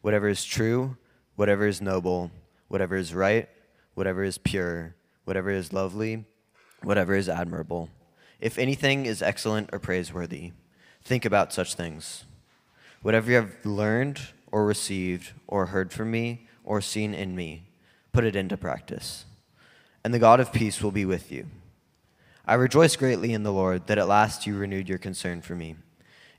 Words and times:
whatever 0.00 0.28
is 0.28 0.44
true, 0.44 0.96
whatever 1.36 1.66
is 1.66 1.80
noble, 1.80 2.30
whatever 2.68 2.96
is 2.96 3.14
right, 3.14 3.48
whatever 3.94 4.22
is 4.22 4.38
pure, 4.38 4.94
whatever 5.24 5.50
is 5.50 5.72
lovely, 5.72 6.24
whatever 6.82 7.14
is 7.14 7.28
admirable, 7.28 7.90
if 8.40 8.58
anything 8.58 9.04
is 9.06 9.22
excellent 9.22 9.68
or 9.72 9.78
praiseworthy, 9.78 10.52
think 11.04 11.24
about 11.24 11.52
such 11.52 11.74
things. 11.74 12.24
Whatever 13.02 13.30
you 13.30 13.36
have 13.36 13.54
learned 13.64 14.20
or 14.50 14.64
received 14.64 15.32
or 15.46 15.66
heard 15.66 15.92
from 15.92 16.10
me 16.10 16.46
or 16.64 16.80
seen 16.80 17.14
in 17.14 17.36
me, 17.36 17.64
put 18.12 18.24
it 18.24 18.36
into 18.36 18.56
practice. 18.56 19.24
And 20.02 20.14
the 20.14 20.18
God 20.18 20.40
of 20.40 20.52
peace 20.52 20.82
will 20.82 20.90
be 20.90 21.04
with 21.04 21.30
you. 21.30 21.46
I 22.46 22.54
rejoice 22.54 22.96
greatly 22.96 23.32
in 23.32 23.42
the 23.42 23.52
Lord 23.52 23.86
that 23.86 23.98
at 23.98 24.08
last 24.08 24.46
you 24.46 24.56
renewed 24.56 24.88
your 24.88 24.98
concern 24.98 25.42
for 25.42 25.54
me. 25.54 25.76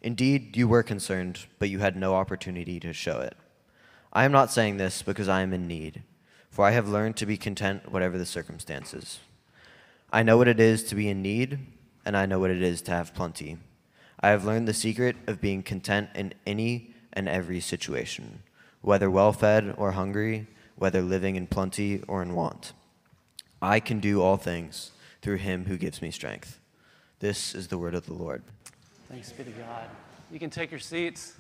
Indeed, 0.02 0.58
you 0.58 0.68
were 0.68 0.84
concerned, 0.84 1.46
but 1.60 1.70
you 1.70 1.80
had 1.80 1.96
no 1.96 2.16
opportunity 2.16 2.80
to 2.80 2.92
show 2.92 3.20
it. 3.20 3.36
I 4.14 4.26
am 4.26 4.32
not 4.32 4.52
saying 4.52 4.78
this 4.78 5.02
because 5.02 5.30
I 5.30 5.42
am 5.42 5.54
in 5.54 5.68
need, 5.68 6.04
for 6.50 6.66
I 6.66 6.72
have 6.72 6.90
learned 6.90 7.16
to 7.18 7.26
be 7.26 7.38
content 7.38 7.92
whatever 7.92 8.18
the 8.18 8.26
circumstances. 8.26 9.20
I 10.12 10.22
know 10.22 10.38
what 10.38 10.50
it 10.50 10.60
is 10.60 10.84
to 10.86 10.96
be 10.96 11.08
in 11.08 11.22
need, 11.22 11.60
and 12.06 12.18
I 12.18 12.26
know 12.26 12.40
what 12.40 12.50
it 12.50 12.62
is 12.62 12.82
to 12.84 12.92
have 12.92 13.14
plenty. 13.14 13.58
I 14.20 14.30
have 14.30 14.44
learned 14.44 14.68
the 14.68 14.74
secret 14.74 15.16
of 15.28 15.40
being 15.40 15.64
content 15.64 16.10
in 16.14 16.34
any 16.46 16.94
and 17.14 17.30
every 17.30 17.62
situation, 17.62 18.44
whether 18.82 19.10
well 19.10 19.32
fed 19.32 19.74
or 19.78 19.92
hungry, 19.92 20.48
whether 20.76 21.02
living 21.02 21.38
in 21.38 21.48
plenty 21.48 22.04
or 22.08 22.22
in 22.22 22.36
want. 22.36 22.74
I 23.62 23.80
can 23.80 24.02
do 24.02 24.22
all 24.22 24.38
things 24.38 24.92
through 25.22 25.38
him 25.38 25.66
who 25.66 25.78
gives 25.78 26.02
me 26.02 26.12
strength. 26.12 26.60
This 27.20 27.56
is 27.56 27.70
the 27.70 27.78
word 27.78 27.96
of 27.96 28.08
the 28.08 28.14
Lord. 28.14 28.44
Thanks 29.08 29.32
be 29.32 29.44
to 29.46 29.52
God. 29.52 29.88
You 30.32 30.40
can 30.40 30.50
take 30.50 30.70
your 30.72 30.80
seats. 30.80 31.34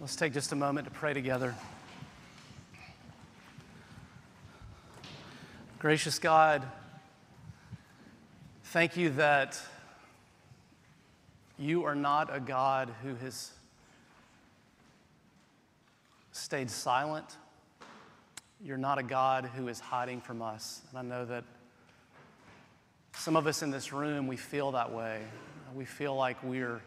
Let's 0.00 0.14
take 0.14 0.32
just 0.32 0.52
a 0.52 0.56
moment 0.56 0.86
to 0.86 0.92
pray 0.92 1.12
together. 1.12 1.56
Gracious 5.80 6.20
God, 6.20 6.62
thank 8.66 8.96
you 8.96 9.10
that 9.10 9.60
you 11.58 11.82
are 11.84 11.96
not 11.96 12.32
a 12.32 12.38
God 12.38 12.94
who 13.02 13.16
has 13.16 13.50
stayed 16.30 16.70
silent. 16.70 17.36
You're 18.62 18.78
not 18.78 18.98
a 18.98 19.02
God 19.02 19.50
who 19.56 19.66
is 19.66 19.80
hiding 19.80 20.20
from 20.20 20.42
us. 20.42 20.80
And 20.90 20.98
I 21.00 21.02
know 21.02 21.24
that 21.24 21.42
some 23.16 23.34
of 23.34 23.48
us 23.48 23.64
in 23.64 23.72
this 23.72 23.92
room, 23.92 24.28
we 24.28 24.36
feel 24.36 24.70
that 24.72 24.92
way. 24.92 25.22
We 25.74 25.84
feel 25.84 26.14
like 26.14 26.36
we're 26.44 26.80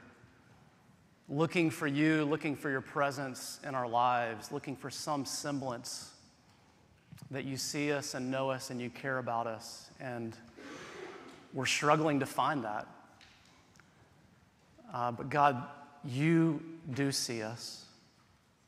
looking 1.31 1.69
for 1.69 1.87
you, 1.87 2.25
looking 2.25 2.57
for 2.57 2.69
your 2.69 2.81
presence 2.81 3.61
in 3.65 3.73
our 3.73 3.87
lives, 3.87 4.51
looking 4.51 4.75
for 4.75 4.89
some 4.89 5.25
semblance 5.25 6.11
that 7.31 7.45
you 7.45 7.55
see 7.55 7.93
us 7.93 8.13
and 8.13 8.29
know 8.29 8.49
us 8.49 8.69
and 8.69 8.81
you 8.81 8.89
care 8.89 9.17
about 9.17 9.47
us. 9.47 9.89
And 10.01 10.35
we're 11.53 11.65
struggling 11.65 12.19
to 12.19 12.25
find 12.25 12.65
that. 12.65 12.85
Uh, 14.93 15.13
but 15.13 15.29
God, 15.29 15.63
you 16.03 16.61
do 16.93 17.13
see 17.13 17.41
us 17.41 17.85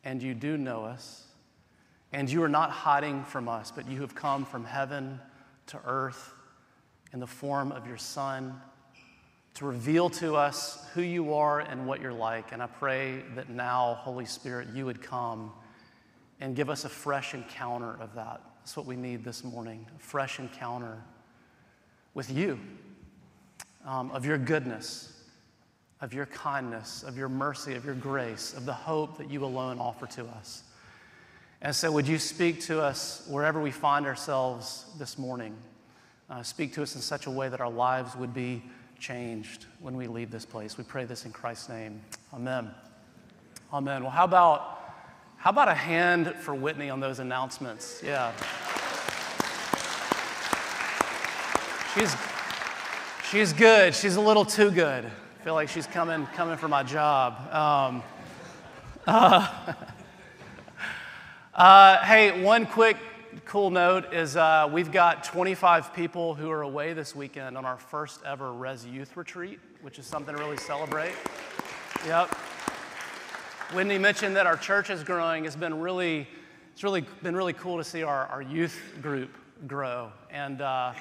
and 0.05 0.23
you 0.23 0.33
do 0.33 0.55
know 0.57 0.85
us. 0.85 1.25
And 2.13 2.31
you 2.31 2.41
are 2.43 2.49
not 2.49 2.69
hiding 2.69 3.23
from 3.25 3.49
us, 3.49 3.71
but 3.75 3.89
you 3.89 3.99
have 4.01 4.15
come 4.15 4.45
from 4.45 4.63
heaven 4.63 5.19
to 5.67 5.79
earth 5.83 6.33
in 7.11 7.19
the 7.19 7.27
form 7.27 7.73
of 7.73 7.87
your 7.87 7.97
Son 7.97 8.61
to 9.55 9.65
reveal 9.65 10.09
to 10.09 10.35
us 10.35 10.83
who 10.93 11.01
you 11.01 11.33
are 11.33 11.59
and 11.59 11.85
what 11.85 12.01
you're 12.01 12.13
like. 12.13 12.51
And 12.51 12.61
I 12.61 12.67
pray 12.67 13.21
that 13.35 13.49
now, 13.49 13.95
Holy 14.01 14.25
Spirit, 14.25 14.69
you 14.73 14.85
would 14.85 15.01
come 15.01 15.51
and 16.39 16.55
give 16.55 16.69
us 16.69 16.85
a 16.85 16.89
fresh 16.89 17.33
encounter 17.33 17.97
of 18.01 18.15
that. 18.15 18.41
That's 18.59 18.75
what 18.75 18.85
we 18.85 18.95
need 18.95 19.23
this 19.23 19.43
morning 19.43 19.85
a 19.95 19.99
fresh 19.99 20.39
encounter 20.39 20.97
with 22.13 22.31
you, 22.31 22.59
um, 23.85 24.11
of 24.11 24.25
your 24.25 24.37
goodness, 24.37 25.23
of 26.01 26.13
your 26.13 26.25
kindness, 26.27 27.03
of 27.03 27.17
your 27.17 27.29
mercy, 27.29 27.75
of 27.75 27.85
your 27.85 27.95
grace, 27.95 28.53
of 28.53 28.65
the 28.65 28.73
hope 28.73 29.17
that 29.17 29.29
you 29.29 29.45
alone 29.45 29.79
offer 29.79 30.05
to 30.07 30.25
us. 30.25 30.63
And 31.61 31.75
so, 31.75 31.91
would 31.91 32.07
you 32.07 32.19
speak 32.19 32.61
to 32.61 32.81
us 32.81 33.25
wherever 33.29 33.61
we 33.61 33.71
find 33.71 34.05
ourselves 34.05 34.85
this 34.97 35.17
morning? 35.17 35.55
Uh, 36.29 36.43
speak 36.43 36.73
to 36.73 36.83
us 36.83 36.95
in 36.95 37.01
such 37.01 37.25
a 37.25 37.31
way 37.31 37.47
that 37.47 37.61
our 37.61 37.69
lives 37.69 38.15
would 38.15 38.33
be 38.33 38.63
changed 38.99 39.65
when 39.79 39.95
we 39.95 40.07
leave 40.07 40.31
this 40.31 40.45
place. 40.45 40.77
We 40.77 40.83
pray 40.83 41.05
this 41.05 41.25
in 41.25 41.31
Christ's 41.31 41.69
name. 41.69 42.01
Amen. 42.33 42.71
Amen. 43.71 44.03
Well, 44.03 44.11
how 44.11 44.23
about 44.23 44.79
how 45.37 45.49
about 45.49 45.67
a 45.67 45.73
hand 45.73 46.33
for 46.39 46.55
Whitney 46.55 46.89
on 46.89 46.99
those 46.99 47.19
announcements? 47.19 48.01
Yeah. 48.03 48.31
She's 51.93 52.15
she's 53.29 53.53
good. 53.53 53.93
She's 53.93 54.15
a 54.15 54.21
little 54.21 54.45
too 54.45 54.71
good. 54.71 55.05
I 55.05 55.43
feel 55.43 55.53
like 55.53 55.69
she's 55.69 55.87
coming 55.87 56.25
coming 56.27 56.57
for 56.57 56.67
my 56.67 56.83
job. 56.83 57.33
Um, 57.53 58.03
uh, 59.07 59.73
uh, 61.53 61.97
hey, 62.05 62.41
one 62.41 62.65
quick 62.65 62.97
cool 63.45 63.69
note 63.69 64.13
is 64.13 64.35
uh, 64.35 64.69
we've 64.71 64.91
got 64.91 65.23
25 65.23 65.93
people 65.93 66.33
who 66.35 66.49
are 66.49 66.61
away 66.61 66.93
this 66.93 67.15
weekend 67.15 67.57
on 67.57 67.65
our 67.65 67.77
first 67.77 68.21
ever 68.25 68.53
Res 68.53 68.85
Youth 68.85 69.15
Retreat, 69.15 69.59
which 69.81 69.99
is 69.99 70.05
something 70.05 70.35
to 70.35 70.41
really 70.41 70.57
celebrate. 70.57 71.13
Yep. 72.05 72.29
Whitney 73.73 73.97
mentioned 73.97 74.35
that 74.35 74.45
our 74.45 74.57
church 74.57 74.89
is 74.89 75.03
growing. 75.03 75.45
It's 75.45 75.55
been 75.55 75.79
really, 75.79 76.27
it's 76.73 76.83
really 76.83 77.05
been 77.21 77.35
really 77.35 77.53
cool 77.53 77.77
to 77.77 77.83
see 77.83 78.03
our, 78.03 78.27
our 78.27 78.41
youth 78.41 78.79
group 79.01 79.31
grow. 79.67 80.11
And 80.29 80.61
uh, 80.61 80.93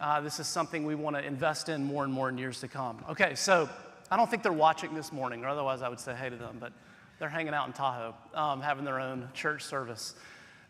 uh, 0.00 0.20
this 0.20 0.38
is 0.38 0.46
something 0.46 0.84
we 0.84 0.94
want 0.94 1.16
to 1.16 1.24
invest 1.24 1.68
in 1.68 1.84
more 1.84 2.04
and 2.04 2.12
more 2.12 2.28
in 2.28 2.38
years 2.38 2.60
to 2.60 2.68
come. 2.68 3.04
Okay, 3.08 3.34
so 3.34 3.68
I 4.10 4.16
don't 4.16 4.30
think 4.30 4.42
they're 4.42 4.52
watching 4.52 4.94
this 4.94 5.12
morning, 5.12 5.44
or 5.44 5.48
otherwise 5.48 5.82
I 5.82 5.88
would 5.88 6.00
say 6.00 6.14
hey 6.14 6.28
to 6.28 6.36
them, 6.36 6.58
but 6.60 6.72
they're 7.18 7.28
hanging 7.28 7.54
out 7.54 7.66
in 7.66 7.72
Tahoe, 7.72 8.14
um, 8.34 8.60
having 8.60 8.84
their 8.84 9.00
own 9.00 9.28
church 9.32 9.64
service. 9.64 10.14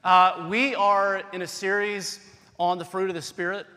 Uh, 0.04 0.48
we 0.50 0.74
are 0.74 1.22
in 1.32 1.42
a 1.42 1.46
series 1.46 2.18
on 2.58 2.76
the 2.76 2.84
fruit 2.84 3.08
of 3.08 3.14
the 3.14 3.22
Spirit. 3.22 3.68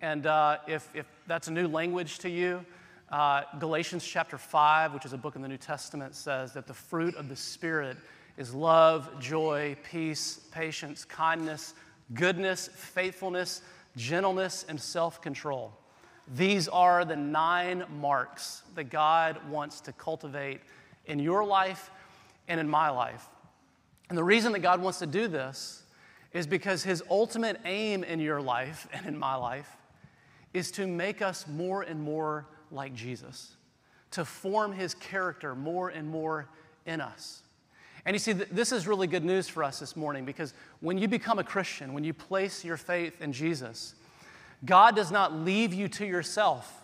And 0.00 0.26
uh, 0.26 0.58
if, 0.68 0.88
if 0.94 1.06
that's 1.26 1.48
a 1.48 1.50
new 1.50 1.66
language 1.66 2.20
to 2.20 2.30
you, 2.30 2.64
uh, 3.10 3.42
Galatians 3.58 4.04
chapter 4.04 4.38
5, 4.38 4.94
which 4.94 5.04
is 5.04 5.12
a 5.12 5.18
book 5.18 5.34
in 5.34 5.42
the 5.42 5.48
New 5.48 5.56
Testament, 5.56 6.14
says 6.14 6.52
that 6.52 6.68
the 6.68 6.74
fruit 6.74 7.16
of 7.16 7.28
the 7.28 7.34
Spirit 7.34 7.96
is 8.36 8.54
love, 8.54 9.10
joy, 9.18 9.76
peace, 9.82 10.38
patience, 10.52 11.04
kindness, 11.04 11.74
goodness, 12.14 12.68
faithfulness, 12.68 13.62
gentleness, 13.96 14.64
and 14.68 14.80
self 14.80 15.20
control. 15.20 15.72
These 16.36 16.68
are 16.68 17.04
the 17.04 17.16
nine 17.16 17.82
marks 17.98 18.62
that 18.76 18.84
God 18.84 19.36
wants 19.50 19.80
to 19.80 19.92
cultivate 19.92 20.60
in 21.06 21.18
your 21.18 21.44
life 21.44 21.90
and 22.46 22.60
in 22.60 22.68
my 22.68 22.88
life. 22.88 23.26
And 24.08 24.18
the 24.18 24.24
reason 24.24 24.52
that 24.52 24.60
God 24.60 24.82
wants 24.82 24.98
to 25.00 25.06
do 25.06 25.28
this 25.28 25.82
is 26.32 26.46
because 26.46 26.82
His 26.82 27.02
ultimate 27.10 27.60
aim 27.64 28.04
in 28.04 28.20
your 28.20 28.40
life 28.40 28.88
and 28.92 29.06
in 29.06 29.18
my 29.18 29.34
life 29.34 29.76
is 30.54 30.70
to 30.72 30.86
make 30.86 31.22
us 31.22 31.46
more 31.46 31.82
and 31.82 32.02
more 32.02 32.46
like 32.70 32.94
Jesus, 32.94 33.56
to 34.12 34.24
form 34.24 34.72
His 34.72 34.94
character 34.94 35.54
more 35.54 35.88
and 35.88 36.08
more 36.08 36.48
in 36.86 37.00
us. 37.00 37.42
And 38.04 38.14
you 38.14 38.18
see, 38.18 38.32
this 38.32 38.72
is 38.72 38.86
really 38.86 39.06
good 39.06 39.24
news 39.24 39.48
for 39.48 39.62
us 39.62 39.78
this 39.78 39.94
morning 39.94 40.24
because 40.24 40.54
when 40.80 40.98
you 40.98 41.06
become 41.06 41.38
a 41.38 41.44
Christian, 41.44 41.92
when 41.92 42.02
you 42.02 42.12
place 42.12 42.64
your 42.64 42.76
faith 42.76 43.22
in 43.22 43.32
Jesus, 43.32 43.94
God 44.64 44.96
does 44.96 45.10
not 45.10 45.32
leave 45.32 45.72
you 45.72 45.88
to 45.88 46.06
yourself 46.06 46.82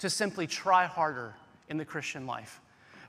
to 0.00 0.10
simply 0.10 0.46
try 0.46 0.84
harder 0.84 1.34
in 1.68 1.78
the 1.78 1.84
Christian 1.84 2.26
life. 2.26 2.60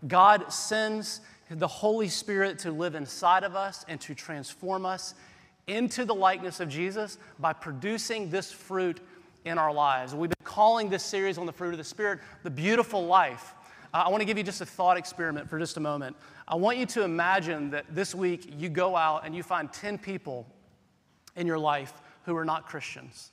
God 0.07 0.51
sends 0.51 1.21
the 1.49 1.67
Holy 1.67 2.07
Spirit 2.07 2.59
to 2.59 2.71
live 2.71 2.95
inside 2.95 3.43
of 3.43 3.55
us 3.55 3.85
and 3.87 3.99
to 4.01 4.15
transform 4.15 4.85
us 4.85 5.13
into 5.67 6.05
the 6.05 6.15
likeness 6.15 6.59
of 6.59 6.69
Jesus 6.69 7.17
by 7.39 7.53
producing 7.53 8.29
this 8.29 8.51
fruit 8.51 8.99
in 9.45 9.57
our 9.57 9.71
lives. 9.71 10.13
We've 10.13 10.29
been 10.29 10.43
calling 10.43 10.89
this 10.89 11.03
series 11.03 11.37
on 11.37 11.45
the 11.45 11.51
fruit 11.51 11.71
of 11.71 11.77
the 11.77 11.83
Spirit 11.83 12.19
the 12.43 12.49
beautiful 12.49 13.05
life. 13.05 13.53
Uh, 13.93 14.03
I 14.05 14.09
want 14.09 14.21
to 14.21 14.25
give 14.25 14.37
you 14.37 14.43
just 14.43 14.61
a 14.61 14.65
thought 14.65 14.97
experiment 14.97 15.49
for 15.49 15.59
just 15.59 15.77
a 15.77 15.79
moment. 15.79 16.15
I 16.47 16.55
want 16.55 16.77
you 16.77 16.85
to 16.87 17.03
imagine 17.03 17.69
that 17.71 17.85
this 17.93 18.13
week 18.13 18.53
you 18.57 18.69
go 18.69 18.95
out 18.95 19.25
and 19.25 19.35
you 19.35 19.43
find 19.43 19.71
10 19.71 19.97
people 19.99 20.47
in 21.35 21.47
your 21.47 21.59
life 21.59 21.93
who 22.25 22.35
are 22.35 22.45
not 22.45 22.67
Christians. 22.67 23.31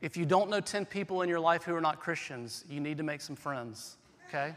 If 0.00 0.16
you 0.16 0.26
don't 0.26 0.50
know 0.50 0.60
10 0.60 0.86
people 0.86 1.22
in 1.22 1.28
your 1.28 1.40
life 1.40 1.62
who 1.62 1.74
are 1.74 1.80
not 1.80 2.00
Christians, 2.00 2.64
you 2.68 2.80
need 2.80 2.98
to 2.98 3.04
make 3.04 3.20
some 3.20 3.36
friends, 3.36 3.96
okay? 4.28 4.52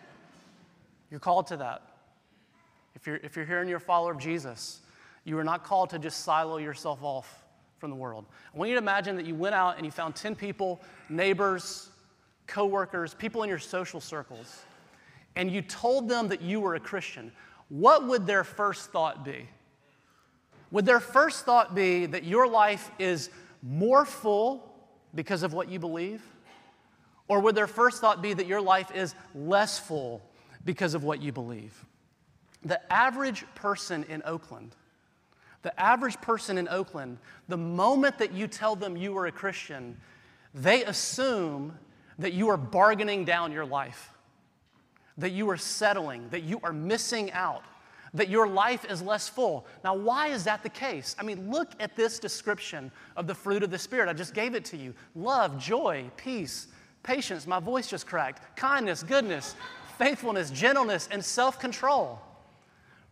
You're 1.12 1.20
called 1.20 1.48
to 1.48 1.58
that. 1.58 1.95
If 2.96 3.06
you're, 3.06 3.18
if 3.18 3.36
you're 3.36 3.46
here 3.46 3.60
and 3.60 3.70
you're 3.70 3.78
a 3.78 3.82
follower 3.82 4.12
of 4.12 4.20
Jesus, 4.20 4.82
you 5.26 5.38
are 5.38 5.44
not 5.44 5.64
called 5.64 5.90
to 5.92 6.00
just 6.00 6.24
silo 6.24 6.58
yourself 6.58 7.00
off 7.04 7.44
from 7.78 7.90
the 7.90 7.96
world. 7.96 8.26
I 8.54 8.58
want 8.58 8.70
you 8.70 8.76
to 8.76 8.82
imagine 8.82 9.16
that 9.18 9.26
you 9.26 9.36
went 9.36 9.54
out 9.54 9.78
and 9.78 9.86
you 9.86 9.92
found 9.92 10.16
10 10.16 10.36
people, 10.36 10.82
neighbors, 11.10 11.90
coworkers, 12.48 13.14
people 13.14 13.44
in 13.44 13.50
your 13.50 13.60
social 13.60 14.00
circles, 14.00 14.64
and 15.36 15.52
you 15.52 15.62
told 15.62 16.08
them 16.08 16.30
that 16.30 16.42
you 16.42 16.60
were 16.60 16.76
a 16.76 16.80
Christian. 16.80 17.32
What 17.70 18.08
would 18.08 18.26
their 18.26 18.44
first 18.44 18.92
thought 18.92 19.26
be? 19.26 19.50
Would 20.72 20.86
their 20.86 21.00
first 21.00 21.46
thought 21.46 21.76
be 21.76 22.06
that 22.06 22.24
your 22.24 22.48
life 22.48 22.90
is 23.00 23.30
more 23.62 24.06
full 24.06 24.72
because 25.14 25.44
of 25.44 25.54
what 25.54 25.70
you 25.70 25.80
believe? 25.80 26.22
Or 27.28 27.40
would 27.40 27.56
their 27.56 27.68
first 27.68 28.02
thought 28.02 28.22
be 28.22 28.34
that 28.34 28.46
your 28.46 28.62
life 28.62 28.92
is 28.94 29.16
less 29.34 29.80
full 29.80 30.22
because 30.64 30.94
of 30.94 31.04
what 31.04 31.22
you 31.22 31.32
believe? 31.32 31.86
The 32.66 32.82
average 32.92 33.46
person 33.56 34.04
in 34.10 34.22
Oakland, 34.26 34.76
the 35.62 35.80
average 35.80 36.20
person 36.22 36.58
in 36.58 36.68
Oakland, 36.68 37.20
the 37.48 37.58
moment 37.58 38.18
that 38.18 38.34
you 38.34 38.48
tell 38.48 38.76
them 38.76 38.98
you 38.98 39.18
are 39.18 39.28
a 39.28 39.32
Christian, 39.32 39.98
they 40.54 40.84
assume 40.84 41.78
that 42.20 42.34
you 42.34 42.50
are 42.50 42.58
bargaining 42.58 43.26
down 43.26 43.52
your 43.52 43.66
life, 43.66 44.12
that 45.18 45.32
you 45.32 45.50
are 45.50 45.58
settling, 45.58 46.28
that 46.30 46.44
you 46.44 46.60
are 46.64 46.74
missing 46.74 47.32
out, 47.32 47.64
that 48.14 48.30
your 48.30 48.48
life 48.48 48.86
is 48.90 49.02
less 49.02 49.28
full. 49.28 49.66
Now, 49.84 49.94
why 49.94 50.28
is 50.30 50.46
that 50.46 50.64
the 50.64 50.70
case? 50.70 51.16
I 51.20 51.24
mean, 51.24 51.52
look 51.52 51.72
at 51.80 51.96
this 51.96 52.18
description 52.18 52.92
of 53.18 53.28
the 53.28 53.36
fruit 53.36 53.62
of 53.62 53.70
the 53.70 53.78
Spirit. 53.78 54.10
I 54.10 54.14
just 54.14 54.34
gave 54.34 54.56
it 54.56 54.66
to 54.66 54.78
you 54.78 54.94
love, 55.16 55.60
joy, 55.60 56.06
peace, 56.16 56.68
patience. 57.04 57.46
My 57.46 57.60
voice 57.60 57.88
just 57.88 58.08
cracked. 58.08 58.56
Kindness, 58.56 59.04
goodness, 59.04 59.56
faithfulness, 59.98 60.50
gentleness, 60.50 61.10
and 61.12 61.24
self 61.24 61.60
control. 61.60 62.22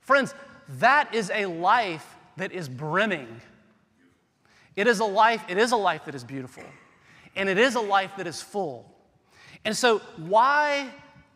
Friends, 0.04 0.34
that 0.80 1.14
is 1.14 1.32
a 1.34 1.46
life 1.46 2.06
that 2.38 2.52
is 2.52 2.68
brimming. 2.68 3.42
It 4.76 4.88
is 4.88 5.00
a 5.00 5.06
life, 5.06 5.44
it 5.50 5.58
is 5.58 5.72
a 5.72 5.78
life 5.78 6.06
that 6.06 6.16
is 6.16 6.24
beautiful. 6.24 6.64
And 7.36 7.50
it 7.50 7.58
is 7.58 7.76
a 7.76 7.82
life 7.82 8.12
that 8.18 8.28
is 8.28 8.42
full. 8.42 8.90
And 9.66 9.76
so 9.76 10.00
why 10.18 10.90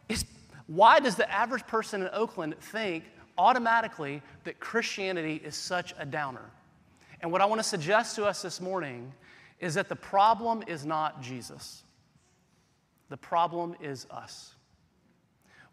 is 0.09 0.25
why 0.67 0.99
does 0.99 1.15
the 1.15 1.31
average 1.31 1.65
person 1.65 2.01
in 2.01 2.09
Oakland 2.11 2.55
think 2.59 3.05
automatically 3.37 4.21
that 4.43 4.59
Christianity 4.59 5.41
is 5.43 5.55
such 5.55 5.93
a 5.97 6.05
downer? 6.05 6.51
And 7.21 7.31
what 7.31 7.41
I 7.41 7.45
want 7.45 7.59
to 7.59 7.67
suggest 7.67 8.15
to 8.17 8.25
us 8.25 8.41
this 8.41 8.59
morning 8.59 9.13
is 9.59 9.73
that 9.75 9.89
the 9.89 9.95
problem 9.95 10.63
is 10.67 10.85
not 10.85 11.21
Jesus. 11.21 11.83
The 13.09 13.17
problem 13.17 13.75
is 13.81 14.05
us. 14.11 14.53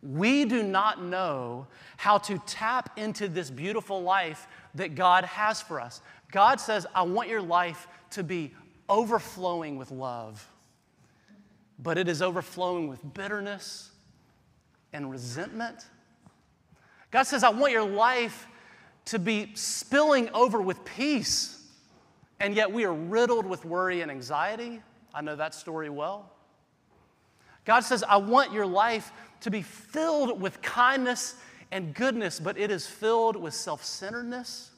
We 0.04 0.44
do 0.44 0.62
not 0.62 1.02
know 1.02 1.66
how 1.96 2.18
to 2.18 2.38
tap 2.46 2.98
into 2.98 3.26
this 3.26 3.50
beautiful 3.50 4.02
life 4.02 4.46
that 4.74 4.94
God 4.94 5.24
has 5.24 5.62
for 5.62 5.80
us. 5.80 6.02
God 6.30 6.60
says, 6.60 6.86
I 6.94 7.02
want 7.02 7.28
your 7.28 7.40
life 7.40 7.88
to 8.10 8.22
be 8.22 8.52
overflowing 8.88 9.76
with 9.76 9.90
love, 9.90 10.46
but 11.78 11.96
it 11.96 12.08
is 12.08 12.20
overflowing 12.20 12.88
with 12.88 13.00
bitterness 13.14 13.90
and 14.92 15.10
resentment. 15.10 15.86
God 17.10 17.22
says, 17.22 17.42
I 17.42 17.50
want 17.50 17.72
your 17.72 17.88
life 17.88 18.46
to 19.06 19.18
be 19.18 19.52
spilling 19.54 20.28
over 20.30 20.60
with 20.60 20.84
peace, 20.84 21.66
and 22.40 22.54
yet 22.54 22.70
we 22.70 22.84
are 22.84 22.92
riddled 22.92 23.46
with 23.46 23.64
worry 23.64 24.02
and 24.02 24.10
anxiety. 24.10 24.82
I 25.14 25.22
know 25.22 25.36
that 25.36 25.54
story 25.54 25.88
well. 25.88 26.30
God 27.64 27.80
says, 27.80 28.02
I 28.02 28.18
want 28.18 28.52
your 28.52 28.66
life 28.66 29.10
to 29.44 29.50
be 29.50 29.60
filled 29.60 30.40
with 30.40 30.62
kindness 30.62 31.36
and 31.70 31.94
goodness, 31.94 32.40
but 32.40 32.56
it 32.56 32.70
is 32.70 32.86
filled 32.86 33.36
with 33.36 33.52
self 33.52 33.84
centeredness 33.84 34.70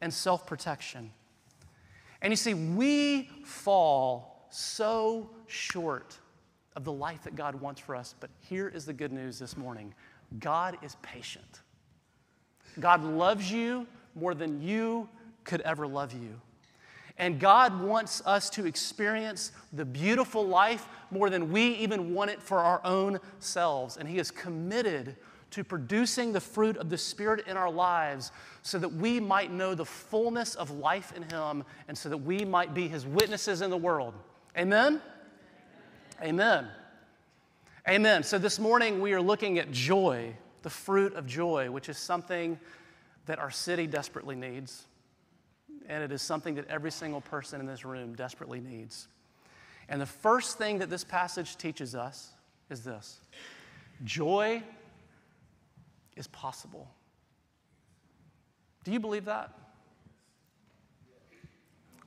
and 0.00 0.12
self 0.12 0.46
protection. 0.46 1.10
And 2.22 2.32
you 2.32 2.36
see, 2.36 2.54
we 2.54 3.28
fall 3.44 4.48
so 4.48 5.28
short 5.46 6.16
of 6.76 6.84
the 6.84 6.92
life 6.92 7.24
that 7.24 7.36
God 7.36 7.56
wants 7.56 7.78
for 7.78 7.94
us. 7.94 8.14
But 8.18 8.30
here 8.40 8.68
is 8.68 8.86
the 8.86 8.94
good 8.94 9.12
news 9.12 9.38
this 9.38 9.54
morning 9.54 9.92
God 10.38 10.78
is 10.82 10.96
patient. 11.02 11.60
God 12.80 13.04
loves 13.04 13.52
you 13.52 13.86
more 14.14 14.34
than 14.34 14.62
you 14.62 15.10
could 15.44 15.60
ever 15.60 15.86
love 15.86 16.14
you. 16.14 16.40
And 17.18 17.40
God 17.40 17.80
wants 17.80 18.22
us 18.26 18.50
to 18.50 18.66
experience 18.66 19.52
the 19.72 19.84
beautiful 19.84 20.46
life 20.46 20.86
more 21.10 21.30
than 21.30 21.50
we 21.50 21.68
even 21.76 22.12
want 22.12 22.30
it 22.30 22.42
for 22.42 22.58
our 22.58 22.80
own 22.84 23.18
selves. 23.38 23.96
And 23.96 24.08
He 24.08 24.18
is 24.18 24.30
committed 24.30 25.16
to 25.52 25.64
producing 25.64 26.32
the 26.32 26.40
fruit 26.40 26.76
of 26.76 26.90
the 26.90 26.98
Spirit 26.98 27.46
in 27.46 27.56
our 27.56 27.70
lives 27.70 28.32
so 28.62 28.78
that 28.78 28.92
we 28.92 29.18
might 29.20 29.50
know 29.50 29.74
the 29.74 29.84
fullness 29.84 30.54
of 30.56 30.70
life 30.70 31.14
in 31.16 31.22
Him 31.22 31.64
and 31.88 31.96
so 31.96 32.10
that 32.10 32.18
we 32.18 32.44
might 32.44 32.74
be 32.74 32.86
His 32.86 33.06
witnesses 33.06 33.62
in 33.62 33.70
the 33.70 33.76
world. 33.76 34.12
Amen? 34.58 35.00
Amen. 36.22 36.68
Amen. 37.88 38.22
So 38.24 38.36
this 38.38 38.58
morning 38.58 39.00
we 39.00 39.14
are 39.14 39.22
looking 39.22 39.58
at 39.58 39.70
joy, 39.70 40.34
the 40.62 40.70
fruit 40.70 41.14
of 41.14 41.26
joy, 41.26 41.70
which 41.70 41.88
is 41.88 41.96
something 41.96 42.58
that 43.24 43.38
our 43.38 43.50
city 43.50 43.86
desperately 43.86 44.34
needs 44.34 44.84
and 45.88 46.02
it 46.02 46.12
is 46.12 46.22
something 46.22 46.54
that 46.56 46.68
every 46.68 46.90
single 46.90 47.20
person 47.20 47.60
in 47.60 47.66
this 47.66 47.84
room 47.84 48.14
desperately 48.14 48.60
needs. 48.60 49.08
And 49.88 50.00
the 50.00 50.06
first 50.06 50.58
thing 50.58 50.78
that 50.78 50.90
this 50.90 51.04
passage 51.04 51.56
teaches 51.56 51.94
us 51.94 52.30
is 52.70 52.82
this 52.82 53.20
joy 54.04 54.62
is 56.16 56.26
possible. 56.28 56.88
Do 58.84 58.92
you 58.92 59.00
believe 59.00 59.24
that? 59.24 59.52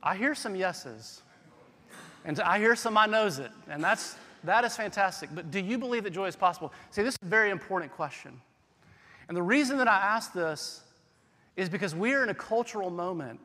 I 0.02 0.16
hear 0.16 0.34
some 0.34 0.56
yeses, 0.56 1.22
and 2.24 2.40
I 2.40 2.58
hear 2.58 2.74
some 2.74 2.96
I 2.96 3.06
knows 3.06 3.38
it, 3.38 3.50
and 3.68 3.84
that's, 3.84 4.16
that 4.44 4.64
is 4.64 4.74
fantastic. 4.74 5.28
But 5.34 5.50
do 5.50 5.60
you 5.60 5.76
believe 5.76 6.04
that 6.04 6.10
joy 6.10 6.26
is 6.26 6.36
possible? 6.36 6.72
See, 6.90 7.02
this 7.02 7.14
is 7.14 7.18
a 7.22 7.28
very 7.28 7.50
important 7.50 7.92
question. 7.92 8.40
And 9.28 9.36
the 9.36 9.42
reason 9.42 9.76
that 9.78 9.88
I 9.88 9.96
ask 9.96 10.32
this 10.32 10.80
is 11.56 11.68
because 11.68 11.94
we 11.94 12.14
are 12.14 12.22
in 12.22 12.30
a 12.30 12.34
cultural 12.34 12.90
moment 12.90 13.40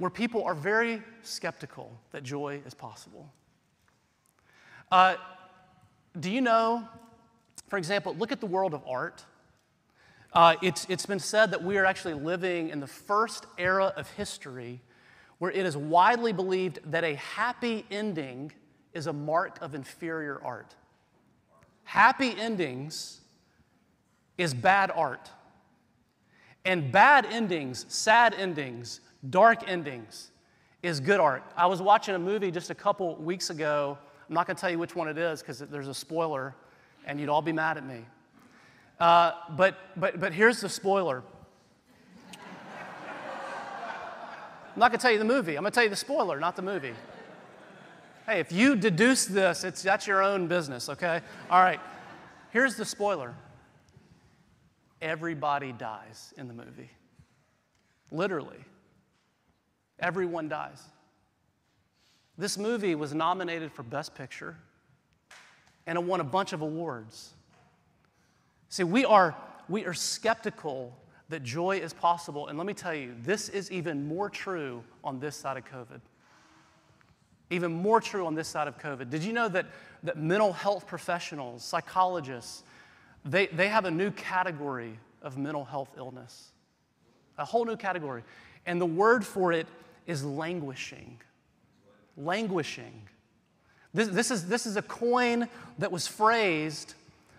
where 0.00 0.08
people 0.08 0.42
are 0.44 0.54
very 0.54 1.02
skeptical 1.20 1.92
that 2.10 2.22
joy 2.22 2.58
is 2.66 2.72
possible. 2.72 3.30
Uh, 4.90 5.16
do 6.18 6.30
you 6.30 6.40
know, 6.40 6.88
for 7.68 7.76
example, 7.76 8.16
look 8.18 8.32
at 8.32 8.40
the 8.40 8.46
world 8.46 8.72
of 8.72 8.82
art. 8.88 9.26
Uh, 10.32 10.56
it's, 10.62 10.86
it's 10.88 11.04
been 11.04 11.18
said 11.18 11.50
that 11.50 11.62
we 11.62 11.76
are 11.76 11.84
actually 11.84 12.14
living 12.14 12.70
in 12.70 12.80
the 12.80 12.86
first 12.86 13.44
era 13.58 13.92
of 13.94 14.10
history 14.12 14.80
where 15.36 15.50
it 15.50 15.66
is 15.66 15.76
widely 15.76 16.32
believed 16.32 16.78
that 16.90 17.04
a 17.04 17.16
happy 17.16 17.84
ending 17.90 18.50
is 18.94 19.06
a 19.06 19.12
mark 19.12 19.60
of 19.60 19.74
inferior 19.74 20.40
art. 20.42 20.74
Happy 21.84 22.34
endings 22.38 23.20
is 24.38 24.54
bad 24.54 24.90
art. 24.94 25.28
And 26.64 26.90
bad 26.90 27.26
endings, 27.26 27.84
sad 27.88 28.32
endings, 28.32 29.00
dark 29.28 29.68
endings 29.68 30.30
is 30.82 31.00
good 31.00 31.20
art. 31.20 31.42
I 31.56 31.66
was 31.66 31.82
watching 31.82 32.14
a 32.14 32.18
movie 32.18 32.50
just 32.50 32.70
a 32.70 32.74
couple 32.74 33.16
weeks 33.16 33.50
ago. 33.50 33.98
I'm 34.28 34.34
not 34.34 34.46
going 34.46 34.56
to 34.56 34.60
tell 34.60 34.70
you 34.70 34.78
which 34.78 34.96
one 34.96 35.08
it 35.08 35.18
is 35.18 35.40
because 35.40 35.58
there's 35.58 35.88
a 35.88 35.94
spoiler 35.94 36.54
and 37.04 37.20
you'd 37.20 37.28
all 37.28 37.42
be 37.42 37.52
mad 37.52 37.76
at 37.76 37.86
me. 37.86 38.04
Uh, 38.98 39.32
but, 39.56 39.76
but, 39.96 40.20
but 40.20 40.32
here's 40.32 40.60
the 40.60 40.68
spoiler. 40.68 41.22
I'm 44.72 44.78
not 44.78 44.90
going 44.90 44.98
to 44.98 45.02
tell 45.02 45.12
you 45.12 45.18
the 45.18 45.24
movie. 45.24 45.56
I'm 45.56 45.62
going 45.62 45.72
to 45.72 45.74
tell 45.74 45.84
you 45.84 45.90
the 45.90 45.96
spoiler, 45.96 46.38
not 46.38 46.54
the 46.54 46.62
movie. 46.62 46.94
Hey, 48.26 48.38
if 48.38 48.52
you 48.52 48.76
deduce 48.76 49.24
this, 49.24 49.64
it's, 49.64 49.82
that's 49.82 50.06
your 50.06 50.22
own 50.22 50.46
business, 50.46 50.88
okay? 50.88 51.20
All 51.50 51.60
right. 51.60 51.80
Here's 52.50 52.76
the 52.76 52.84
spoiler 52.84 53.34
everybody 55.02 55.72
dies 55.72 56.34
in 56.36 56.46
the 56.46 56.54
movie. 56.54 56.90
Literally, 58.12 58.58
everyone 60.00 60.48
dies. 60.48 60.82
This 62.38 62.56
movie 62.56 62.94
was 62.94 63.12
nominated 63.12 63.72
for 63.72 63.82
Best 63.82 64.14
Picture 64.14 64.56
and 65.86 65.98
it 65.98 66.04
won 66.04 66.20
a 66.20 66.24
bunch 66.24 66.52
of 66.52 66.62
awards. 66.62 67.34
See, 68.68 68.84
we 68.84 69.04
are, 69.04 69.36
we 69.68 69.84
are 69.84 69.94
skeptical 69.94 70.96
that 71.28 71.42
joy 71.42 71.78
is 71.78 71.92
possible. 71.92 72.48
And 72.48 72.58
let 72.58 72.66
me 72.66 72.74
tell 72.74 72.94
you, 72.94 73.14
this 73.22 73.48
is 73.48 73.70
even 73.70 74.06
more 74.06 74.28
true 74.28 74.82
on 75.02 75.20
this 75.20 75.36
side 75.36 75.56
of 75.56 75.64
COVID. 75.64 76.00
Even 77.50 77.72
more 77.72 78.00
true 78.00 78.26
on 78.26 78.34
this 78.34 78.48
side 78.48 78.68
of 78.68 78.78
COVID. 78.78 79.10
Did 79.10 79.24
you 79.24 79.32
know 79.32 79.48
that, 79.48 79.66
that 80.02 80.18
mental 80.18 80.52
health 80.52 80.86
professionals, 80.86 81.64
psychologists, 81.64 82.62
they, 83.24 83.46
they 83.48 83.68
have 83.68 83.84
a 83.84 83.90
new 83.90 84.10
category 84.12 84.98
of 85.22 85.38
mental 85.38 85.64
health 85.64 85.90
illness? 85.96 86.52
A 87.38 87.44
whole 87.44 87.64
new 87.64 87.76
category. 87.76 88.22
And 88.66 88.80
the 88.80 88.86
word 88.86 89.24
for 89.24 89.52
it 89.52 89.66
is 90.10 90.24
languishing. 90.24 91.18
Languishing. 92.16 93.08
This, 93.94 94.08
this, 94.08 94.30
is, 94.30 94.48
this 94.48 94.66
is 94.66 94.76
a 94.76 94.82
coin 94.82 95.48
that 95.78 95.92
was 95.92 96.06
phrased 96.06 96.94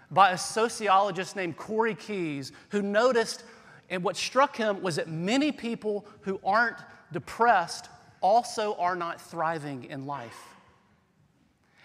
by 0.10 0.32
a 0.32 0.38
sociologist 0.38 1.36
named 1.36 1.58
Corey 1.58 1.96
Keyes, 1.96 2.54
who 2.70 2.82
noticed, 2.82 3.44
and 3.90 4.04
what 4.04 4.16
struck 4.16 4.56
him 4.56 4.82
was 4.82 4.96
that 4.96 5.10
many 5.10 5.52
people 5.52 6.06
who 6.22 6.40
aren't 6.44 6.78
depressed 7.12 7.90
also 8.22 8.76
are 8.76 8.96
not 8.96 9.20
thriving 9.20 9.86
in 9.86 10.06
life. 10.06 10.40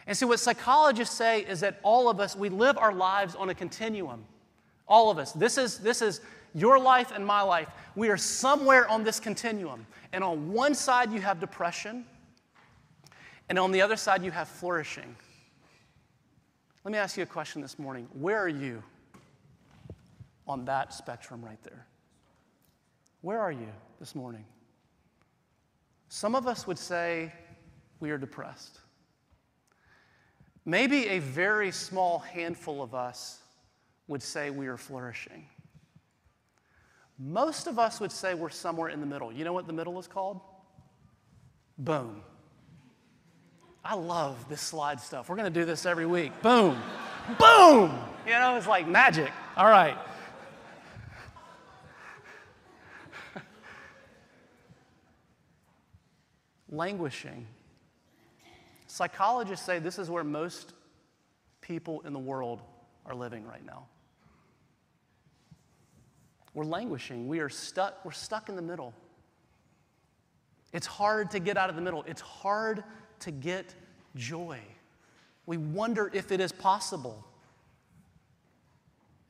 And 0.07 0.17
so, 0.17 0.29
what 0.29 0.39
psychologists 0.39 1.17
say 1.17 1.41
is 1.41 1.61
that 1.61 1.81
all 1.83 2.09
of 2.09 2.21
us, 2.21 2.37
we 2.37 2.49
live 2.49 2.79
our 2.79 2.93
lives 2.93 3.35
on 3.35 3.51
a 3.51 3.55
continuum. 3.55 4.25
All 4.87 5.11
of 5.11 5.19
us. 5.19 5.33
This 5.33 5.59
is, 5.59 5.79
this 5.79 6.01
is 6.01 6.21
your 6.57 6.79
life 6.79 7.13
and 7.15 7.25
my 7.25 7.43
life. 7.43 7.69
We 7.95 8.09
are 8.09 8.17
somewhere 8.17 8.89
on 8.89 9.05
this 9.05 9.21
continuum. 9.21 9.87
And 10.13 10.25
on 10.25 10.51
one 10.53 10.75
side, 10.75 11.13
you 11.13 11.21
have 11.21 11.39
depression, 11.39 12.07
and 13.49 13.59
on 13.59 13.71
the 13.71 13.83
other 13.83 13.97
side, 13.97 14.25
you 14.25 14.31
have 14.31 14.49
flourishing. 14.49 15.15
Let 16.83 16.93
me 16.93 16.99
ask 16.99 17.17
you 17.17 17.23
a 17.23 17.27
question 17.27 17.61
this 17.61 17.79
morning. 17.79 18.09
Where 18.15 18.41
are 18.41 18.49
you 18.49 18.83
on 20.49 20.65
that 20.65 20.95
spectrum 20.95 21.45
right 21.45 21.63
there? 21.63 21.87
Where 23.21 23.41
are 23.41 23.53
you 23.53 23.69
this 24.01 24.15
morning? 24.15 24.45
Some 26.09 26.35
of 26.35 26.47
us 26.47 26.67
would 26.67 26.79
say 26.79 27.33
we 28.01 28.11
are 28.11 28.19
depressed. 28.19 28.81
Maybe 30.65 31.09
a 31.09 31.19
very 31.19 31.71
small 31.71 32.21
handful 32.21 32.83
of 32.83 32.95
us 32.95 33.41
would 34.09 34.23
say 34.23 34.51
we 34.51 34.69
are 34.69 34.77
flourishing. 34.79 35.47
Most 37.19 37.67
of 37.67 37.79
us 37.79 37.99
would 38.01 38.13
say 38.13 38.35
we're 38.35 38.51
somewhere 38.51 38.91
in 38.91 39.01
the 39.01 39.07
middle. 39.07 39.33
You 39.33 39.45
know 39.45 39.53
what 39.53 39.67
the 39.67 39.73
middle 39.73 39.99
is 39.99 40.07
called? 40.07 40.41
Boom. 41.79 42.23
I 43.85 43.95
love 43.95 44.49
this 44.49 44.61
slide 44.61 45.01
stuff. 45.01 45.29
We're 45.29 45.37
going 45.37 45.53
to 45.53 45.61
do 45.61 45.65
this 45.65 45.87
every 45.87 46.07
week. 46.07 46.33
Boom. 46.43 46.77
Boom. 47.39 47.99
You 48.27 48.33
know, 48.33 48.57
it's 48.57 48.67
like 48.67 48.89
magic. 48.89 49.31
All 49.57 49.69
right. 49.69 49.97
Languishing. 56.69 57.47
Psychologists 58.89 59.65
say 59.65 59.79
this 59.79 59.99
is 59.99 60.11
where 60.11 60.25
most 60.25 60.73
people 61.61 62.01
in 62.01 62.13
the 62.13 62.19
world 62.19 62.61
are 63.05 63.15
living 63.15 63.47
right 63.47 63.65
now. 63.65 63.87
We're 66.57 66.65
languishing. 66.65 67.29
We 67.29 67.41
are 67.41 67.51
stuck. 67.51 68.03
We're 68.03 68.13
stuck 68.13 68.49
in 68.49 68.57
the 68.57 68.63
middle. 68.63 68.95
It's 70.73 70.87
hard 70.87 71.31
to 71.33 71.39
get 71.39 71.59
out 71.59 71.69
of 71.69 71.77
the 71.77 71.83
middle. 71.83 72.03
It's 72.09 72.23
hard 72.23 72.83
to 73.21 73.31
get 73.31 73.75
joy. 74.15 74.59
We 75.45 75.59
wonder 75.59 76.11
if 76.15 76.33
it 76.33 76.41
is 76.41 76.53
possible. 76.53 77.23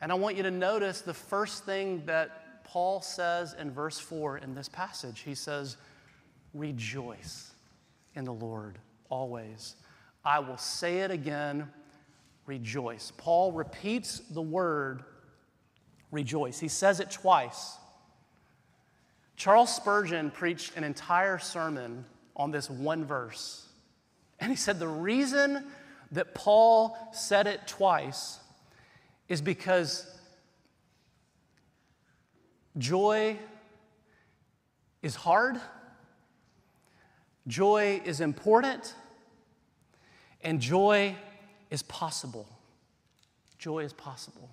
And 0.00 0.12
I 0.12 0.14
want 0.14 0.36
you 0.36 0.44
to 0.44 0.52
notice 0.52 1.00
the 1.00 1.12
first 1.12 1.64
thing 1.64 2.06
that 2.06 2.62
Paul 2.62 3.02
says 3.02 3.56
in 3.58 3.72
verse 3.72 3.98
4 3.98 4.38
in 4.38 4.54
this 4.54 4.68
passage. 4.68 5.22
He 5.24 5.34
says, 5.34 5.78
Rejoice 6.54 7.50
in 8.14 8.24
the 8.24 8.34
Lord 8.34 8.78
always. 9.10 9.74
I 10.24 10.38
will 10.38 10.58
say 10.58 10.98
it 10.98 11.10
again, 11.10 11.68
rejoice. 12.46 13.12
Paul 13.16 13.50
repeats 13.50 14.20
the 14.30 14.42
word 14.42 15.02
rejoice. 16.16 16.58
He 16.58 16.68
says 16.68 16.98
it 16.98 17.10
twice. 17.10 17.76
Charles 19.36 19.72
Spurgeon 19.74 20.30
preached 20.30 20.76
an 20.76 20.82
entire 20.82 21.38
sermon 21.38 22.06
on 22.34 22.50
this 22.50 22.68
one 22.70 23.04
verse. 23.04 23.68
And 24.40 24.50
he 24.50 24.56
said 24.56 24.78
the 24.78 24.88
reason 24.88 25.64
that 26.12 26.34
Paul 26.34 26.96
said 27.12 27.46
it 27.46 27.60
twice 27.66 28.38
is 29.28 29.42
because 29.42 30.10
joy 32.78 33.38
is 35.02 35.14
hard, 35.14 35.60
joy 37.46 38.00
is 38.04 38.20
important, 38.20 38.94
and 40.42 40.60
joy 40.60 41.14
is 41.70 41.82
possible. 41.82 42.48
Joy 43.58 43.80
is 43.80 43.92
possible. 43.92 44.48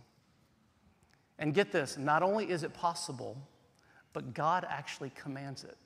And 1.40 1.54
get 1.54 1.72
this 1.72 1.98
not 1.98 2.24
only 2.24 2.50
is 2.50 2.64
it 2.64 2.74
possible, 2.74 3.38
but 4.14 4.34
God 4.34 4.66
actually 4.70 5.12
commands 5.12 5.64
it. 5.64 5.78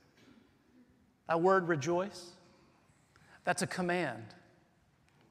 That 1.27 1.41
word 1.41 1.67
rejoice, 1.67 2.31
that's 3.43 3.61
a 3.61 3.67
command 3.67 4.23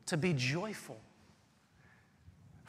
to 0.07 0.17
be 0.17 0.33
joyful. 0.33 0.99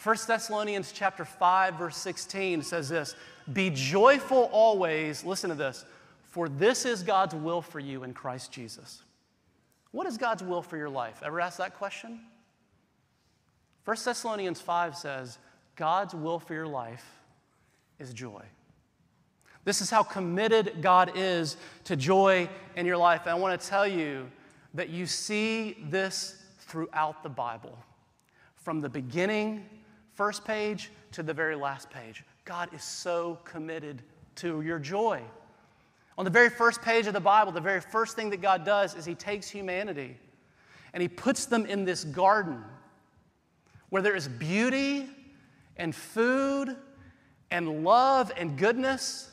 1 0.04 0.28
Thessalonians 0.28 0.92
chapter 0.92 1.26
5 1.26 1.76
verse 1.76 1.98
16 1.98 2.62
says 2.62 2.90
this, 2.90 3.16
"Be 3.52 3.70
joyful 3.70 4.44
always." 4.52 5.24
Listen 5.24 5.50
to 5.50 5.56
this. 5.56 5.86
"For 6.24 6.48
this 6.48 6.86
is 6.86 7.02
God's 7.04 7.34
will 7.34 7.62
for 7.62 7.80
you 7.80 8.04
in 8.04 8.14
Christ 8.14 8.52
Jesus." 8.52 9.04
What 9.92 10.06
is 10.06 10.18
God's 10.18 10.44
will 10.44 10.62
for 10.62 10.78
your 10.78 10.90
life? 10.90 11.24
Ever 11.24 11.40
ask 11.42 11.58
that 11.58 11.76
question? 11.76 12.30
1 13.84 14.04
Thessalonians 14.04 14.60
5 14.60 14.98
says, 14.98 15.40
God's 15.76 16.14
will 16.14 16.40
for 16.40 16.54
your 16.54 16.68
life 16.68 17.17
is 18.00 18.14
joy. 18.14 18.44
This 19.64 19.82
is 19.82 19.90
how 19.90 20.04
committed 20.04 20.82
God 20.82 21.12
is 21.16 21.58
to 21.84 21.96
joy 21.96 22.48
in 22.76 22.86
your 22.86 22.98
life. 22.98 23.22
And 23.24 23.32
I 23.32 23.36
want 23.36 23.60
to 23.60 23.68
tell 23.68 23.86
you 23.86 24.32
that 24.74 24.90
you 24.90 25.06
see 25.06 25.78
this 25.90 26.42
throughout 26.60 27.22
the 27.24 27.30
Bible. 27.30 27.78
From 28.56 28.80
the 28.80 28.90
beginning, 28.90 29.66
first 30.14 30.46
page, 30.46 30.90
to 31.12 31.24
the 31.24 31.34
very 31.34 31.56
last 31.56 31.90
page. 31.90 32.24
God 32.46 32.70
is 32.74 32.84
so 32.84 33.40
committed 33.44 34.04
to 34.36 34.62
your 34.62 34.80
joy. 34.80 35.22
On 36.18 36.26
the 36.26 36.32
very 36.32 36.50
first 36.50 36.82
page 36.82 37.08
of 37.08 37.14
the 37.14 37.20
Bible, 37.20 37.52
the 37.52 37.60
very 37.60 37.82
first 37.82 38.16
thing 38.16 38.30
that 38.30 38.42
God 38.42 38.64
does 38.64 38.96
is 38.96 39.06
He 39.06 39.16
takes 39.16 39.50
humanity 39.50 40.18
and 40.94 41.02
He 41.02 41.08
puts 41.08 41.46
them 41.46 41.66
in 41.66 41.86
this 41.86 42.04
garden 42.04 42.64
where 43.90 44.02
there 44.02 44.16
is 44.16 44.28
beauty 44.28 45.08
and 45.76 45.94
food 45.94 46.76
and 47.52 47.84
love 47.84 48.32
and 48.38 48.58
goodness. 48.58 49.30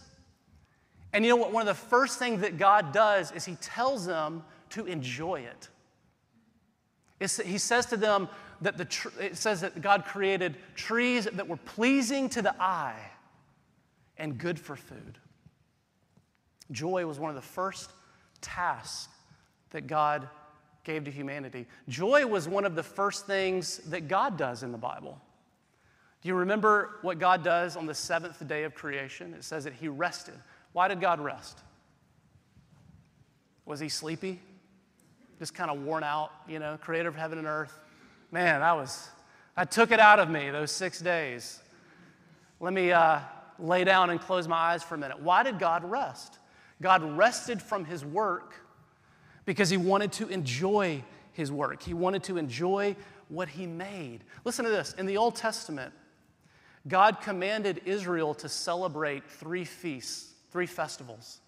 And 1.13 1.25
you 1.25 1.31
know 1.31 1.37
what? 1.37 1.53
One 1.53 1.63
of 1.63 1.67
the 1.67 1.75
first 1.75 2.19
things 2.19 2.41
that 2.41 2.59
God 2.59 2.93
does 2.93 3.33
is 3.33 3.45
He 3.45 3.57
tells 3.57 4.07
them 4.07 4.43
to 4.71 4.87
enjoy 4.87 5.41
it. 5.41 5.69
It's, 7.21 7.41
he 7.41 7.59
says 7.59 7.87
to 7.87 7.97
them 7.97 8.29
that 8.61 8.77
the 8.77 8.85
tr- 8.85 9.21
it 9.21 9.37
says 9.37 9.61
that 9.61 9.81
God 9.81 10.05
created 10.05 10.57
trees 10.75 11.25
that 11.25 11.47
were 11.47 11.57
pleasing 11.57 12.29
to 12.31 12.43
the 12.43 12.55
eye 12.61 12.99
and 14.19 14.37
good 14.37 14.59
for 14.59 14.77
food. 14.77 15.19
Joy 16.71 17.07
was 17.07 17.19
one 17.19 17.31
of 17.31 17.37
the 17.37 17.43
first 17.43 17.91
tasks 18.41 19.09
that 19.71 19.87
God 19.87 20.29
gave 20.83 21.05
to 21.05 21.11
humanity. 21.11 21.67
Joy 21.89 22.27
was 22.27 22.49
one 22.49 22.65
of 22.65 22.75
the 22.75 22.83
first 22.83 23.27
things 23.27 23.79
that 23.79 24.09
God 24.09 24.37
does 24.37 24.63
in 24.63 24.73
the 24.73 24.79
Bible. 24.79 25.21
Do 26.25 26.29
you 26.29 26.35
remember 26.35 26.99
what 27.03 27.21
God 27.21 27.45
does 27.45 27.77
on 27.77 27.87
the 27.87 27.95
seventh 27.95 28.45
day 28.49 28.65
of 28.65 28.75
creation? 28.75 29.35
It 29.35 29.45
says 29.45 29.65
that 29.65 29.75
He 29.75 29.87
rested. 29.87 30.35
Why 30.73 30.89
did 30.89 31.01
God 31.01 31.21
rest? 31.21 31.61
Was 33.65 33.79
He 33.79 33.89
sleepy? 33.89 34.41
just 35.39 35.55
kind 35.55 35.71
of 35.71 35.83
worn 35.83 36.03
out, 36.03 36.31
you 36.49 36.59
know, 36.59 36.79
creator 36.81 37.09
of 37.09 37.17
heaven 37.17 37.39
and 37.39 37.47
earth. 37.47 37.79
Man, 38.31 38.63
I 38.63 38.73
was, 38.73 39.09
I 39.57 39.65
took 39.65 39.91
it 39.91 40.01
out 40.01 40.19
of 40.19 40.31
me 40.31 40.51
those 40.51 40.71
six 40.71 41.01
days. 41.01 41.61
Let 42.61 42.73
me 42.73 42.93
uh, 42.93 43.21
lay 43.59 43.85
down 43.85 44.11
and 44.11 44.21
close 44.21 44.49
my 44.49 44.57
eyes 44.57 44.83
for 44.83 44.95
a 44.95 44.99
minute. 44.99 45.21
Why 45.21 45.43
did 45.43 45.59
God 45.59 45.85
rest? 45.85 46.39
God 46.81 47.03
rested 47.17 47.61
from 47.61 47.85
his 47.85 48.05
work 48.05 48.55
because 49.45 49.71
he 49.71 49.77
wanted 49.77 50.13
to 50.13 50.29
enjoy 50.29 51.03
his 51.33 51.53
work. 51.53 51.83
He 51.83 51.95
wanted 51.95 52.23
to 52.25 52.39
enjoy 52.39 52.97
what 53.29 53.49
he 53.49 53.67
made. 53.67 54.21
Listen 54.45 54.65
to 54.65 54.71
this 54.71 54.95
in 54.95 55.07
the 55.07 55.17
Old 55.17 55.37
Testament, 55.37 55.93
God 56.87 57.21
commanded 57.23 57.81
Israel 57.87 58.35
to 58.35 58.49
celebrate 58.49 59.25
three 59.31 59.65
feasts, 59.65 60.33
three 60.51 60.67
festivals. 60.67 61.41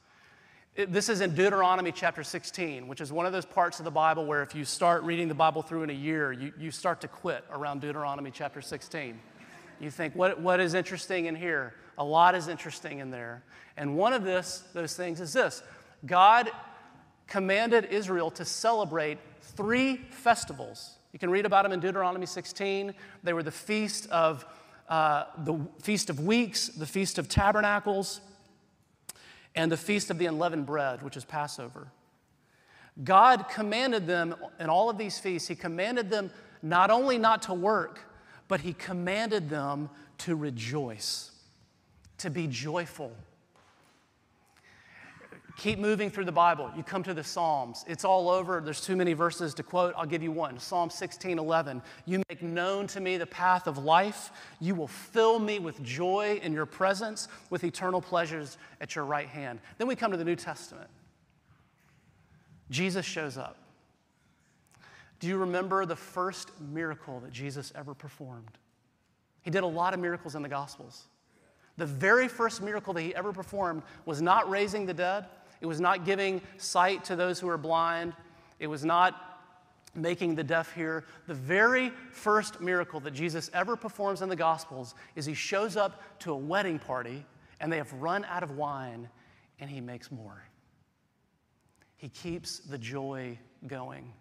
This 0.89 1.09
is 1.09 1.21
in 1.21 1.35
Deuteronomy 1.35 1.93
chapter 1.93 2.23
16, 2.23 2.89
which 2.89 3.01
is 3.01 3.13
one 3.13 3.27
of 3.27 3.33
those 3.33 3.45
parts 3.45 3.79
of 3.79 3.85
the 3.85 3.91
Bible 3.91 4.25
where 4.25 4.43
if 4.43 4.55
you 4.55 4.65
start 4.65 5.03
reading 5.03 5.29
the 5.29 5.35
Bible 5.35 5.63
through 5.63 5.83
in 5.83 5.91
a 5.91 5.95
year, 5.95 6.33
you, 6.33 6.53
you 6.59 6.71
start 6.71 7.01
to 7.03 7.09
quit 7.09 7.45
around 7.51 7.81
Deuteronomy 7.81 8.31
chapter 8.31 8.63
16. 8.63 9.19
You 9.79 9.91
think, 9.91 10.15
what, 10.15 10.41
what 10.41 10.59
is 10.59 10.73
interesting 10.73 11.27
in 11.27 11.35
here? 11.35 11.75
A 11.99 12.05
lot 12.05 12.35
is 12.35 12.49
interesting 12.49 12.99
in 13.01 13.11
there. 13.11 13.43
And 13.77 13.97
one 13.97 14.15
of 14.15 14.25
this, 14.25 14.65
those 14.73 14.97
things 14.97 15.21
is 15.21 15.33
this 15.33 15.63
God 16.07 16.51
commanded 17.27 17.87
Israel 17.87 18.31
to 18.33 18.45
celebrate 18.45 19.19
three 19.43 19.97
festivals. 20.11 20.97
You 21.13 21.19
can 21.19 21.31
read 21.31 21.47
about 21.47 21.65
them 21.65 21.73
in 21.73 21.81
Deuteronomy 21.81 22.27
16. 22.27 22.95
They 23.23 23.33
were 23.33 23.43
the 23.43 23.51
feast 23.51 24.11
of 24.11 24.47
uh, 24.89 25.25
the 25.39 25.59
feast 25.83 26.11
of 26.11 26.21
weeks, 26.21 26.69
the 26.69 26.87
feast 26.87 27.19
of 27.19 27.29
tabernacles, 27.29 28.21
and 29.55 29.73
the 29.73 29.77
feast 29.77 30.11
of 30.11 30.19
the 30.19 30.27
unleavened 30.27 30.67
bread, 30.67 31.03
which 31.03 31.17
is 31.17 31.25
Passover. 31.25 31.89
God 33.03 33.49
commanded 33.49 34.07
them 34.07 34.35
in 34.59 34.69
all 34.69 34.89
of 34.89 34.99
these 34.99 35.19
feasts, 35.19 35.49
He 35.49 35.55
commanded 35.55 36.11
them 36.11 36.31
not 36.63 36.91
only 36.91 37.19
not 37.19 37.43
to 37.43 37.55
work, 37.55 38.01
but 38.49 38.61
He 38.61 38.73
commanded 38.73 39.51
them 39.51 39.91
to 40.19 40.37
rejoice, 40.37 41.31
to 42.19 42.31
be 42.31 42.47
joyful. 42.47 43.13
Keep 45.57 45.79
moving 45.79 46.11
through 46.11 46.27
the 46.27 46.33
Bible. 46.33 46.71
You 46.77 46.83
come 46.83 47.03
to 47.05 47.15
the 47.15 47.25
Psalms. 47.25 47.87
It's 47.89 48.05
all 48.05 48.29
over. 48.29 48.61
There's 48.63 48.83
too 48.83 48.95
many 48.95 49.15
verses 49.15 49.55
to 49.55 49.63
quote. 49.63 49.95
I'll 49.97 50.05
give 50.05 50.23
you 50.23 50.31
one. 50.31 50.59
Psalm 50.59 50.91
16, 50.91 51.39
11. 51.39 51.83
You 52.05 52.23
make 52.29 52.43
known 52.43 52.87
to 52.89 53.01
me 53.01 53.17
the 53.17 53.27
path 53.27 53.67
of 53.67 53.79
life. 53.79 54.33
You 54.61 54.75
will 54.75 54.89
fill 54.89 55.39
me 55.39 55.59
with 55.59 55.83
joy 55.83 56.41
in 56.43 56.53
your 56.53 56.67
presence, 56.67 57.29
with 57.49 57.65
eternal 57.65 58.03
pleasures 58.03 58.59
at 58.83 58.95
your 58.95 59.07
right 59.07 59.29
hand. 59.29 59.61
Then 59.79 59.89
we 59.89 59.97
come 59.97 60.11
to 60.11 60.19
the 60.19 60.25
New 60.25 60.37
Testament. 60.37 60.91
Jesus 62.71 63.07
shows 63.07 63.39
up. 63.39 63.57
Do 65.21 65.29
you 65.29 65.39
remember 65.39 65.87
the 65.87 65.97
first 65.97 66.51
miracle 66.61 67.21
that 67.21 67.33
Jesus 67.33 67.73
ever 67.75 67.95
performed? 67.95 68.59
He 69.41 69.51
did 69.51 69.63
a 69.63 69.67
lot 69.67 69.95
of 69.95 70.01
miracles 70.01 70.35
in 70.35 70.43
the 70.43 70.51
Gospels. 70.51 71.05
The 71.79 71.87
very 71.87 72.29
first 72.29 72.63
miracle 72.63 72.93
that 72.95 73.03
he 73.03 73.15
ever 73.15 73.33
performed 73.33 73.83
was 74.05 74.21
not 74.21 74.51
raising 74.51 74.85
the 74.85 74.95
dead, 74.95 75.27
it 75.61 75.67
was 75.67 75.81
not 75.81 76.05
giving 76.05 76.41
sight 76.59 77.05
to 77.05 77.17
those 77.17 77.41
who 77.41 77.49
are 77.49 77.59
blind. 77.59 78.13
It 78.59 78.67
was 78.67 78.85
not 78.85 79.27
making 79.95 80.35
the 80.35 80.45
deaf 80.45 80.73
hear. 80.75 81.05
The 81.27 81.35
very 81.35 81.91
first 82.11 82.61
miracle 82.61 83.01
that 83.01 83.13
Jesus 83.13 83.51
ever 83.55 83.77
performs 83.77 84.23
in 84.23 84.29
the 84.29 84.37
Gospels 84.37 84.95
is 85.15 85.25
he 85.27 85.35
shows 85.35 85.77
up 85.77 86.03
to 86.21 86.33
a 86.33 86.37
wedding 86.37 86.79
party 86.79 87.25
and 87.61 87.73
they 87.73 87.79
have 87.79 87.93
run 87.95 88.25
out 88.27 88.43
of 88.43 88.53
wine 88.53 89.09
and 89.59 89.71
he 89.71 89.81
makes 89.81 90.11
more. 90.13 90.45
He 91.97 92.09
keeps 92.09 92.59
the 92.61 92.79
joy 92.79 93.39
going. 93.67 94.13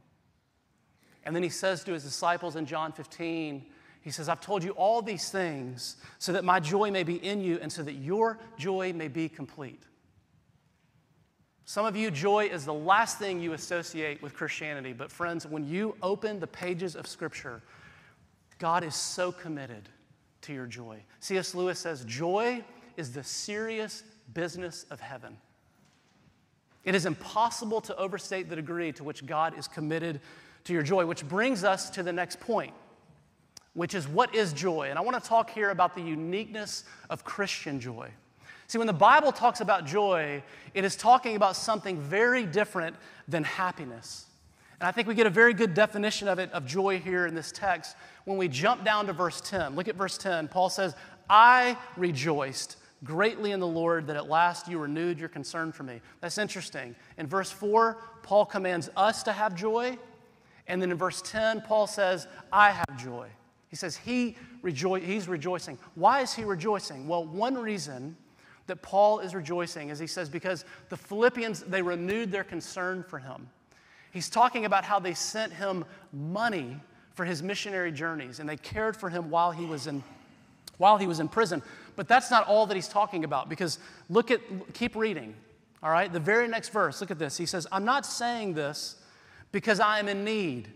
And 1.25 1.35
then 1.35 1.43
he 1.43 1.49
says 1.49 1.83
to 1.83 1.93
his 1.93 2.03
disciples 2.03 2.55
in 2.55 2.65
John 2.65 2.91
15, 2.91 3.65
he 4.01 4.11
says, 4.11 4.29
I've 4.29 4.39
told 4.39 4.63
you 4.63 4.71
all 4.71 5.01
these 5.01 5.29
things 5.29 5.97
so 6.19 6.31
that 6.33 6.45
my 6.45 6.59
joy 6.59 6.91
may 6.91 7.03
be 7.03 7.15
in 7.15 7.41
you 7.41 7.57
and 7.61 7.71
so 7.71 7.81
that 7.83 7.93
your 7.93 8.37
joy 8.57 8.93
may 8.93 9.07
be 9.07 9.27
complete. 9.27 9.81
Some 11.67 11.87
of 11.87 11.95
you, 11.95 12.11
joy 12.11 12.45
is 12.45 12.63
the 12.63 12.73
last 12.73 13.17
thing 13.17 13.39
you 13.39 13.53
associate 13.53 14.21
with 14.21 14.35
Christianity. 14.35 14.93
But, 14.93 15.11
friends, 15.11 15.47
when 15.47 15.67
you 15.67 15.95
open 16.03 16.39
the 16.39 16.47
pages 16.47 16.95
of 16.95 17.07
Scripture, 17.07 17.63
God 18.59 18.83
is 18.83 18.93
so 18.93 19.31
committed 19.31 19.89
to 20.41 20.53
your 20.53 20.67
joy. 20.67 21.01
C.S. 21.21 21.55
Lewis 21.55 21.79
says, 21.79 22.05
Joy 22.05 22.63
is 22.97 23.11
the 23.11 23.23
serious 23.23 24.03
business 24.35 24.85
of 24.91 24.99
heaven. 24.99 25.37
It 26.83 26.93
is 26.93 27.07
impossible 27.07 27.81
to 27.81 27.97
overstate 27.97 28.47
the 28.47 28.55
degree 28.55 28.91
to 28.93 29.03
which 29.03 29.25
God 29.25 29.57
is 29.57 29.67
committed 29.67 30.21
to 30.65 30.73
your 30.73 30.83
joy, 30.83 31.07
which 31.07 31.27
brings 31.27 31.63
us 31.63 31.89
to 31.91 32.03
the 32.03 32.13
next 32.13 32.39
point, 32.39 32.73
which 33.73 33.95
is 33.95 34.07
what 34.07 34.35
is 34.35 34.53
joy? 34.53 34.89
And 34.91 34.99
I 34.99 35.01
want 35.01 35.21
to 35.21 35.27
talk 35.27 35.49
here 35.49 35.71
about 35.71 35.95
the 35.95 36.01
uniqueness 36.01 36.83
of 37.09 37.23
Christian 37.23 37.79
joy. 37.79 38.11
See, 38.67 38.77
when 38.77 38.87
the 38.87 38.93
Bible 38.93 39.31
talks 39.31 39.61
about 39.61 39.85
joy, 39.85 40.43
it 40.73 40.83
is 40.83 40.95
talking 40.95 41.35
about 41.35 41.55
something 41.55 41.99
very 41.99 42.45
different 42.45 42.95
than 43.27 43.43
happiness. 43.43 44.25
And 44.79 44.87
I 44.87 44.91
think 44.91 45.07
we 45.07 45.15
get 45.15 45.27
a 45.27 45.31
very 45.31 45.53
good 45.53 45.73
definition 45.73 46.27
of 46.27 46.39
it, 46.39 46.51
of 46.51 46.65
joy 46.65 46.99
here 46.99 47.27
in 47.27 47.35
this 47.35 47.51
text, 47.51 47.95
when 48.25 48.37
we 48.37 48.47
jump 48.47 48.83
down 48.83 49.05
to 49.05 49.13
verse 49.13 49.39
10. 49.41 49.75
Look 49.75 49.87
at 49.87 49.95
verse 49.95 50.17
10. 50.17 50.47
Paul 50.47 50.69
says, 50.69 50.95
I 51.29 51.77
rejoiced 51.95 52.77
greatly 53.03 53.51
in 53.51 53.59
the 53.59 53.67
Lord 53.67 54.07
that 54.07 54.15
at 54.15 54.27
last 54.27 54.67
you 54.67 54.79
renewed 54.79 55.19
your 55.19 55.29
concern 55.29 55.71
for 55.71 55.83
me. 55.83 56.01
That's 56.21 56.37
interesting. 56.37 56.95
In 57.17 57.27
verse 57.27 57.51
4, 57.51 57.97
Paul 58.23 58.45
commands 58.45 58.89
us 58.97 59.23
to 59.23 59.31
have 59.31 59.55
joy. 59.55 59.97
And 60.67 60.81
then 60.81 60.91
in 60.91 60.97
verse 60.97 61.21
10, 61.21 61.61
Paul 61.61 61.87
says, 61.87 62.27
I 62.51 62.71
have 62.71 62.97
joy. 62.97 63.27
He 63.69 63.75
says 63.75 63.95
he 63.95 64.35
rejo- 64.63 65.01
he's 65.01 65.27
rejoicing. 65.27 65.77
Why 65.93 66.21
is 66.21 66.33
he 66.33 66.43
rejoicing? 66.43 67.07
Well, 67.07 67.25
one 67.25 67.55
reason 67.55 68.17
that 68.67 68.81
Paul 68.81 69.19
is 69.19 69.35
rejoicing 69.35 69.91
as 69.91 69.99
he 69.99 70.07
says, 70.07 70.29
because 70.29 70.65
the 70.89 70.97
Philippians, 70.97 71.61
they 71.61 71.81
renewed 71.81 72.31
their 72.31 72.43
concern 72.43 73.03
for 73.03 73.19
him. 73.19 73.47
He's 74.11 74.29
talking 74.29 74.65
about 74.65 74.85
how 74.85 74.99
they 74.99 75.13
sent 75.13 75.53
him 75.53 75.85
money 76.13 76.77
for 77.13 77.25
his 77.25 77.43
missionary 77.43 77.91
journeys 77.91 78.39
and 78.39 78.47
they 78.47 78.57
cared 78.57 78.95
for 78.95 79.09
him 79.09 79.29
while 79.29 79.51
he 79.51 79.65
was 79.65 79.87
in 79.87 80.03
while 80.77 80.97
he 80.97 81.07
was 81.07 81.21
in 81.21 81.29
prison. 81.29 81.61
But 81.95 82.09
that's 82.09 82.29
not 82.29 82.47
all 82.47 82.65
that 82.65 82.75
he's 82.75 82.89
talking 82.89 83.23
about 83.23 83.47
because 83.47 83.79
look 84.09 84.31
at 84.31 84.41
keep 84.73 84.95
reading. 84.95 85.35
All 85.81 85.91
right? 85.91 86.11
The 86.11 86.19
very 86.19 86.47
next 86.47 86.69
verse, 86.69 86.99
look 86.99 87.11
at 87.11 87.19
this. 87.19 87.37
He 87.37 87.45
says, 87.45 87.67
"I'm 87.71 87.85
not 87.85 88.05
saying 88.05 88.53
this 88.53 88.95
because 89.51 89.79
I 89.79 89.99
am 89.99 90.07
in 90.07 90.23
need." 90.23 90.69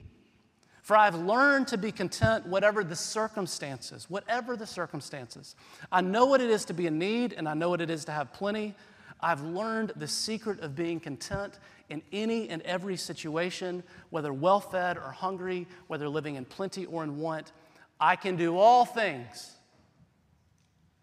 For 0.90 0.98
I've 0.98 1.14
learned 1.14 1.68
to 1.68 1.78
be 1.78 1.92
content, 1.92 2.48
whatever 2.48 2.84
the 2.84 2.96
circumstances, 2.96 4.10
whatever 4.10 4.58
the 4.58 4.66
circumstances. 4.66 5.56
I 5.92 6.02
know 6.02 6.26
what 6.26 6.42
it 6.42 6.50
is 6.50 6.66
to 6.66 6.74
be 6.74 6.88
in 6.88 6.98
need, 6.98 7.34
and 7.34 7.48
I 7.48 7.54
know 7.54 7.70
what 7.70 7.80
it 7.80 7.92
is 7.92 8.06
to 8.06 8.12
have 8.12 8.34
plenty. 8.34 8.74
I've 9.22 9.44
learned 9.44 9.92
the 9.98 10.08
secret 10.08 10.62
of 10.62 10.76
being 10.76 11.00
content 11.00 11.60
in 11.90 12.02
any 12.12 12.50
and 12.50 12.64
every 12.64 12.98
situation, 12.98 13.84
whether 14.10 14.34
well 14.34 14.60
fed 14.60 14.98
or 14.98 15.12
hungry, 15.12 15.68
whether 15.86 16.10
living 16.10 16.38
in 16.38 16.46
plenty 16.46 16.88
or 16.88 17.04
in 17.04 17.20
want. 17.20 17.52
I 18.00 18.16
can 18.16 18.36
do 18.36 18.58
all 18.58 18.84
things 18.84 19.58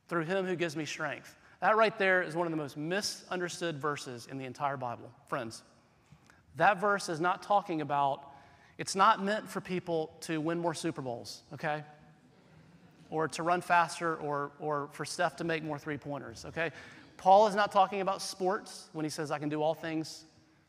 through 0.09 0.25
him 0.25 0.47
who 0.47 0.57
gives 0.57 0.75
me 0.75 0.85
strength. 0.85 1.37
That 1.61 1.77
right 1.77 1.97
there 1.97 2.25
is 2.25 2.35
one 2.35 2.49
of 2.49 2.51
the 2.51 2.57
most 2.57 2.77
misunderstood 2.77 3.79
verses 3.79 4.27
in 4.29 4.37
the 4.37 4.47
entire 4.47 4.77
Bible. 4.77 5.13
Friends, 5.29 5.63
that 6.57 6.81
verse 6.81 7.09
is 7.09 7.21
not 7.21 7.45
talking 7.45 7.83
about 7.83 8.33
it's 8.79 8.95
not 8.95 9.25
meant 9.25 9.49
for 9.49 9.61
people 9.61 10.13
to 10.23 10.41
win 10.41 10.59
more 10.59 10.75
Super 10.75 11.03
Bowls, 11.03 11.43
okay? 11.55 11.83
Or 13.11 13.29
to 13.29 13.43
run 13.43 13.61
faster 13.61 14.17
or, 14.17 14.53
or 14.59 14.89
for 14.93 15.05
Steph 15.05 15.37
to 15.37 15.45
make 15.45 15.63
more 15.63 15.79
three 15.79 15.97
pointers, 15.97 16.45
okay? 16.45 16.71
Paul 17.17 17.47
is 17.47 17.55
not 17.55 17.73
talking 17.73 18.01
about 18.01 18.21
sports 18.21 18.91
when 18.93 19.05
he 19.05 19.11
says, 19.11 19.31
I 19.31 19.39
can 19.39 19.49
do 19.49 19.63
all 19.63 19.75
things 19.75 20.25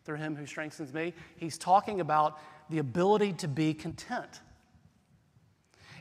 through 0.05 0.17
him 0.17 0.35
who 0.35 0.45
strengthens 0.45 0.93
me. 0.93 1.13
He's 1.35 1.57
talking 1.57 1.99
about 1.99 2.39
the 2.69 2.77
ability 2.77 3.33
to 3.33 3.47
be 3.47 3.73
content. 3.73 4.41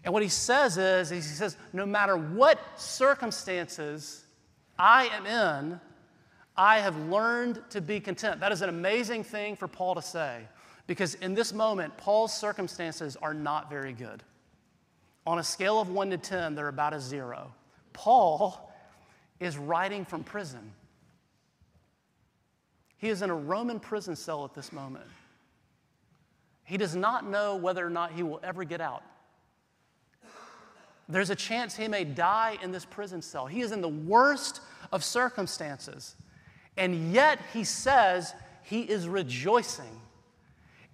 And 0.05 0.12
what 0.14 0.23
he 0.23 0.29
says 0.29 0.79
is, 0.79 1.11
he 1.11 1.21
says, 1.21 1.57
no 1.73 1.85
matter 1.85 2.16
what 2.16 2.61
circumstances 2.77 4.25
I 4.79 5.07
am 5.07 5.27
in, 5.27 5.81
I 6.57 6.79
have 6.79 6.97
learned 7.09 7.61
to 7.71 7.81
be 7.81 7.99
content. 7.99 8.40
That 8.40 8.53
is 8.53 8.62
an 8.62 8.69
amazing 8.69 9.25
thing 9.25 9.57
for 9.57 9.66
Paul 9.66 9.97
to 9.97 10.03
say. 10.03 10.42
Because 10.87 11.14
in 11.16 11.35
this 11.35 11.53
moment, 11.53 11.96
Paul's 11.96 12.33
circumstances 12.33 13.16
are 13.20 13.35
not 13.35 13.68
very 13.68 13.92
good. 13.92 14.22
On 15.27 15.38
a 15.38 15.42
scale 15.42 15.81
of 15.81 15.88
1 15.88 16.11
to 16.11 16.18
10, 16.18 16.55
they're 16.55 16.68
about 16.68 16.94
a 16.94 17.01
zero. 17.01 17.53
Paul 17.92 18.72
is 19.40 19.59
writing 19.59 20.05
from 20.05 20.22
prison. 20.22 20.72
He 22.99 23.09
is 23.09 23.22
in 23.22 23.31
a 23.31 23.35
Roman 23.35 23.81
prison 23.81 24.14
cell 24.14 24.44
at 24.44 24.55
this 24.55 24.72
moment. 24.72 25.07
He 26.64 26.77
does 26.77 26.94
not 26.94 27.29
know 27.29 27.57
whether 27.57 27.85
or 27.85 27.90
not 27.90 28.12
he 28.12 28.22
will 28.22 28.40
ever 28.42 28.64
get 28.64 28.81
out. 28.81 29.03
There's 31.09 31.31
a 31.31 31.37
chance 31.37 31.77
he 31.77 31.87
may 31.87 32.05
die 32.05 32.59
in 32.62 32.72
this 32.72 32.85
prison 32.85 33.22
cell. 33.22 33.46
He 33.46 33.61
is 33.61 33.70
in 33.70 33.81
the 33.81 33.88
worst 33.88 34.61
of 34.92 35.05
circumstances. 35.05 36.16
And 36.77 37.12
yet 37.12 37.40
he 37.53 37.62
says 37.62 38.35
he 38.62 38.83
is 38.83 39.09
rejoicing 39.09 40.01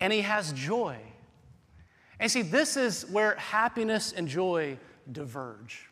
and 0.03 0.13
he 0.13 0.23
has 0.23 0.53
joy. 0.53 0.99
And 2.19 2.29
see, 2.29 2.43
this 2.43 2.77
is 2.77 3.07
where 3.07 3.37
happiness 3.37 4.13
and 4.13 4.27
joy 4.27 4.77
diverge. 5.13 5.89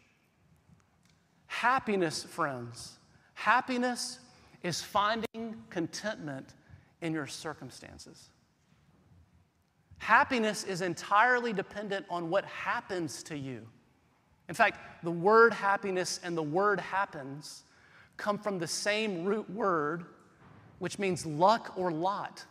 Happiness, 1.47 2.25
friends, 2.25 2.99
happiness 3.35 4.19
is 4.65 4.83
finding 4.83 5.63
contentment 5.71 6.55
in 7.01 7.13
your 7.13 7.29
circumstances. 7.29 8.31
Happiness 9.99 10.65
is 10.65 10.83
entirely 10.83 11.53
dependent 11.53 12.05
on 12.11 12.31
what 12.31 12.45
happens 12.47 13.23
to 13.23 13.39
you 13.39 13.65
In 14.49 14.55
fact, 14.57 15.05
the 15.05 15.11
word 15.13 15.55
happiness 15.55 16.19
and 16.25 16.37
the 16.37 16.43
word 16.43 16.81
happens 16.81 17.63
come 18.17 18.37
from 18.37 18.59
the 18.59 18.67
same 18.67 19.25
root 19.25 19.49
word, 19.49 20.05
which 20.81 20.99
means 20.99 21.25
luck 21.25 21.73
or 21.77 21.93
lot. 21.93 22.45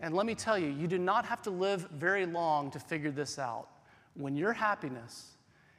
And 0.00 0.14
let 0.14 0.26
me 0.26 0.34
tell 0.34 0.58
you, 0.58 0.68
you 0.68 0.86
do 0.86 0.98
not 0.98 1.26
have 1.26 1.42
to 1.42 1.50
live 1.50 1.86
very 1.92 2.24
long 2.26 2.70
to 2.70 2.80
figure 2.80 3.10
this 3.10 3.38
out. 3.38 3.68
When 4.14 4.34
your 4.34 4.52
happiness 4.52 5.32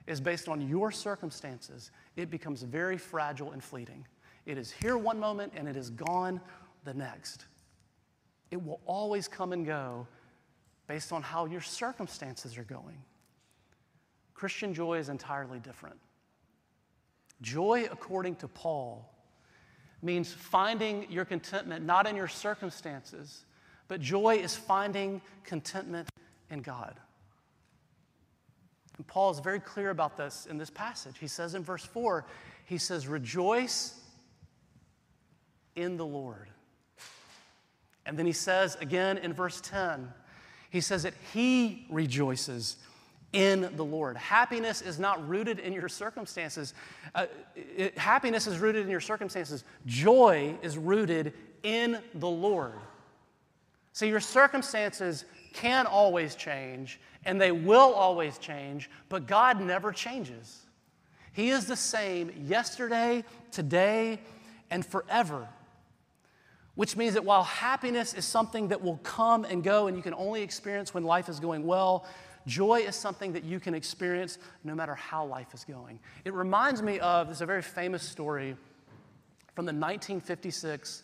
is 0.08 0.22
based 0.22 0.48
on 0.48 0.62
your 0.62 0.92
circumstances, 0.92 1.92
it 2.16 2.30
becomes 2.30 2.62
very 2.62 2.98
fragile 2.98 3.52
and 3.52 3.64
fleeting. 3.64 4.06
It 4.46 4.58
is 4.58 4.72
here 4.72 4.98
one 4.98 5.20
moment 5.20 5.54
and 5.56 5.68
it 5.68 5.76
is 5.76 5.90
gone 5.90 6.40
the 6.84 6.94
next. 6.94 7.46
It 8.52 8.64
will 8.64 8.80
always 8.86 9.28
come 9.28 9.54
and 9.54 9.66
go 9.66 10.08
based 10.88 11.12
on 11.12 11.22
how 11.22 11.46
your 11.46 11.62
circumstances 11.62 12.58
are 12.58 12.64
going. 12.64 12.98
Christian 14.34 14.74
joy 14.74 14.98
is 14.98 15.10
entirely 15.10 15.60
different. 15.60 15.98
Joy, 17.42 17.88
according 17.92 18.36
to 18.38 18.48
Paul, 18.48 19.08
means 20.02 20.34
finding 20.34 21.10
your 21.12 21.26
contentment 21.26 21.86
not 21.86 22.08
in 22.08 22.16
your 22.16 22.28
circumstances, 22.28 23.46
but 23.92 24.00
joy 24.00 24.38
is 24.38 24.56
finding 24.56 25.20
contentment 25.44 26.08
in 26.50 26.62
God. 26.62 26.96
And 28.96 29.06
Paul 29.06 29.32
is 29.32 29.40
very 29.40 29.60
clear 29.60 29.90
about 29.90 30.16
this 30.16 30.48
in 30.50 30.58
this 30.58 30.70
passage. 30.70 31.18
He 31.20 31.28
says 31.28 31.56
in 31.56 31.64
verse 31.66 31.84
4, 31.84 32.26
he 32.64 32.78
says, 32.78 33.06
Rejoice 33.06 34.00
in 35.76 35.98
the 35.98 36.06
Lord. 36.06 36.48
And 38.06 38.18
then 38.18 38.26
he 38.26 38.32
says 38.32 38.78
again 38.80 39.18
in 39.18 39.34
verse 39.34 39.60
10, 39.60 40.08
he 40.70 40.80
says 40.80 41.04
that 41.04 41.14
he 41.34 41.86
rejoices 41.90 42.78
in 43.34 43.76
the 43.76 43.84
Lord. 43.84 44.16
Happiness 44.16 44.82
is 44.82 45.00
not 45.00 45.28
rooted 45.28 45.60
in 45.60 45.74
your 45.74 45.90
circumstances. 45.90 46.74
Uh, 47.14 47.26
it, 47.58 47.98
happiness 47.98 48.48
is 48.48 48.58
rooted 48.58 48.86
in 48.86 48.90
your 48.90 49.02
circumstances. 49.02 49.66
Joy 49.86 50.56
is 50.62 50.78
rooted 50.78 51.34
in 51.62 52.00
the 52.14 52.30
Lord. 52.30 52.80
See, 53.94 54.08
your 54.08 54.20
circumstances 54.20 55.26
can 55.54 55.86
always 55.86 56.36
change, 56.36 57.00
and 57.26 57.40
they 57.40 57.52
will 57.52 57.94
always 57.94 58.38
change, 58.38 58.90
but 59.10 59.28
God 59.28 59.60
never 59.60 59.92
changes. 59.92 60.66
He 61.34 61.50
is 61.50 61.66
the 61.66 61.76
same 61.76 62.32
yesterday, 62.46 63.24
today, 63.52 64.20
and 64.70 64.86
forever. 64.86 65.48
Which 66.76 66.96
means 66.96 67.14
that 67.16 67.26
while 67.26 67.44
happiness 67.44 68.14
is 68.14 68.24
something 68.24 68.70
that 68.70 68.82
will 68.82 68.98
come 69.04 69.44
and 69.44 69.64
go 69.64 69.88
and 69.88 69.98
you 69.98 70.04
can 70.04 70.14
only 70.14 70.42
experience 70.42 70.94
when 70.94 71.04
life 71.04 71.28
is 71.28 71.40
going 71.40 71.66
well, 71.66 72.06
joy 72.48 72.80
is 72.80 72.96
something 72.96 73.34
that 73.34 73.44
you 73.44 73.60
can 73.60 73.74
experience 73.74 74.40
no 74.64 74.74
matter 74.74 74.96
how 74.96 75.26
life 75.26 75.54
is 75.54 75.66
going. 75.66 76.00
It 76.24 76.34
reminds 76.34 76.82
me 76.82 77.00
of 77.00 77.28
this 77.28 77.42
a 77.42 77.46
very 77.46 77.62
famous 77.62 78.04
story 78.04 78.56
from 79.54 79.66
the 79.66 79.74
1956 79.74 81.04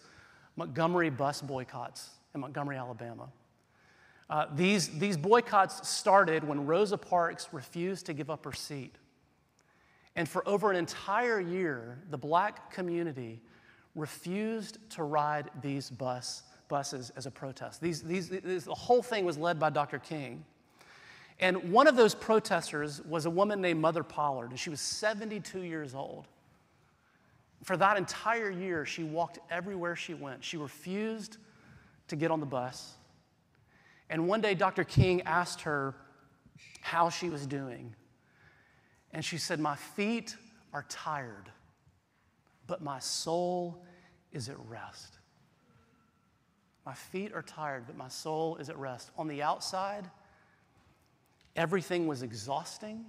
Montgomery 0.56 1.10
bus 1.10 1.42
boycotts 1.42 2.17
in 2.34 2.42
Montgomery, 2.42 2.78
Alabama. 2.78 3.30
Uh, 4.30 4.46
these, 4.56 4.90
these 5.00 5.16
boycotts 5.16 5.88
started 5.88 6.44
when 6.44 6.66
Rosa 6.66 6.98
Parks 6.98 7.48
refused 7.52 8.06
to 8.08 8.14
give 8.14 8.30
up 8.30 8.44
her 8.44 8.54
seat. 8.54 8.96
And 10.16 10.28
for 10.28 10.48
over 10.48 10.70
an 10.70 10.78
entire 10.78 11.40
year, 11.40 12.00
the 12.10 12.18
black 12.18 12.72
community 12.72 13.40
refused 13.96 14.78
to 14.92 15.04
ride 15.04 15.50
these 15.62 15.90
bus, 15.90 16.44
buses 16.68 17.12
as 17.16 17.26
a 17.26 17.32
protest. 17.32 17.80
These, 17.82 18.02
these, 18.02 18.30
these, 18.30 18.66
the 18.66 18.74
whole 18.74 19.02
thing 19.02 19.26
was 19.26 19.38
led 19.38 19.60
by 19.60 19.70
Dr. 19.70 20.00
King. 20.00 20.44
And 21.40 21.72
one 21.72 21.88
of 21.88 21.96
those 21.96 22.16
protesters 22.16 23.02
was 23.04 23.26
a 23.26 23.30
woman 23.30 23.62
named 23.62 23.80
Mother 23.80 24.04
Pollard, 24.04 24.50
and 24.50 24.60
she 24.60 24.70
was 24.70 24.82
72 24.82 25.62
years 25.62 25.94
old. 25.94 26.28
For 27.64 27.78
that 27.78 27.98
entire 27.98 28.50
year, 28.50 28.86
she 28.86 29.04
walked 29.04 29.40
everywhere 29.52 29.96
she 29.96 30.14
went. 30.14 30.44
She 30.44 30.58
refused 30.58 31.38
to 32.08 32.16
get 32.16 32.32
on 32.32 32.40
the 32.40 32.46
bus. 32.46 32.96
And 34.10 34.28
one 34.28 34.42
day, 34.42 34.54
Dr. 34.54 34.84
King 34.84 35.22
asked 35.24 35.62
her 35.62 35.96
how 36.82 37.10
she 37.10 37.30
was 37.30 37.46
doing. 37.46 37.96
And 39.12 39.24
she 39.24 39.38
said, 39.38 39.60
My 39.60 39.76
feet 39.76 40.36
are 40.74 40.86
tired, 40.90 41.52
but 42.66 42.82
my 42.82 43.00
soul 43.00 43.84
is 44.32 44.50
at 44.50 44.58
rest. 44.68 45.18
My 46.86 46.94
feet 46.94 47.34
are 47.34 47.42
tired, 47.42 47.84
but 47.86 47.98
my 47.98 48.08
soul 48.08 48.56
is 48.58 48.70
at 48.70 48.78
rest. 48.78 49.12
On 49.18 49.28
the 49.28 49.42
outside, 49.42 50.10
everything 51.56 52.08
was 52.08 52.24
exhausting, 52.24 53.04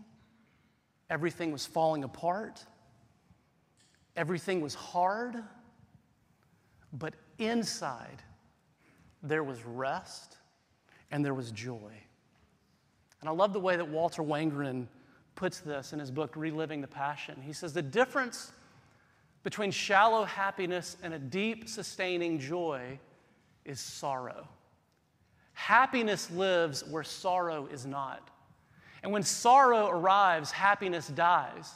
everything 1.09 1.53
was 1.53 1.65
falling 1.65 2.03
apart, 2.03 2.65
everything 4.17 4.61
was 4.61 4.75
hard, 4.75 5.37
but 6.93 7.15
inside, 7.39 8.23
there 9.23 9.45
was 9.45 9.65
rest 9.65 10.37
and 11.11 11.25
there 11.25 11.35
was 11.35 11.51
joy. 11.51 11.93
And 13.21 13.29
I 13.29 13.33
love 13.33 13.53
the 13.53 13.61
way 13.61 13.77
that 13.77 13.89
Walter 13.89 14.23
Wangerin 14.23 14.87
puts 15.35 15.61
this 15.61 15.93
in 15.93 15.99
his 15.99 16.11
book, 16.11 16.37
Reliving 16.37 16.81
the 16.81 16.89
Passion. 16.89 17.41
He 17.41 17.53
says 17.53 17.73
the 17.73 17.83
difference 17.83 18.53
between 19.43 19.71
shallow 19.71 20.25
happiness 20.25 20.97
and 21.03 21.15
a 21.15 21.19
deep, 21.19 21.69
sustaining 21.69 22.39
joy 22.39 22.99
is 23.65 23.81
sorrow. 23.81 24.49
Happiness 25.53 26.31
lives 26.31 26.85
where 26.85 27.03
sorrow 27.03 27.67
is 27.67 27.87
not. 27.87 28.31
And 29.03 29.13
when 29.13 29.23
sorrow 29.23 29.89
arrives, 29.89 30.51
happiness 30.51 31.09
dies. 31.09 31.73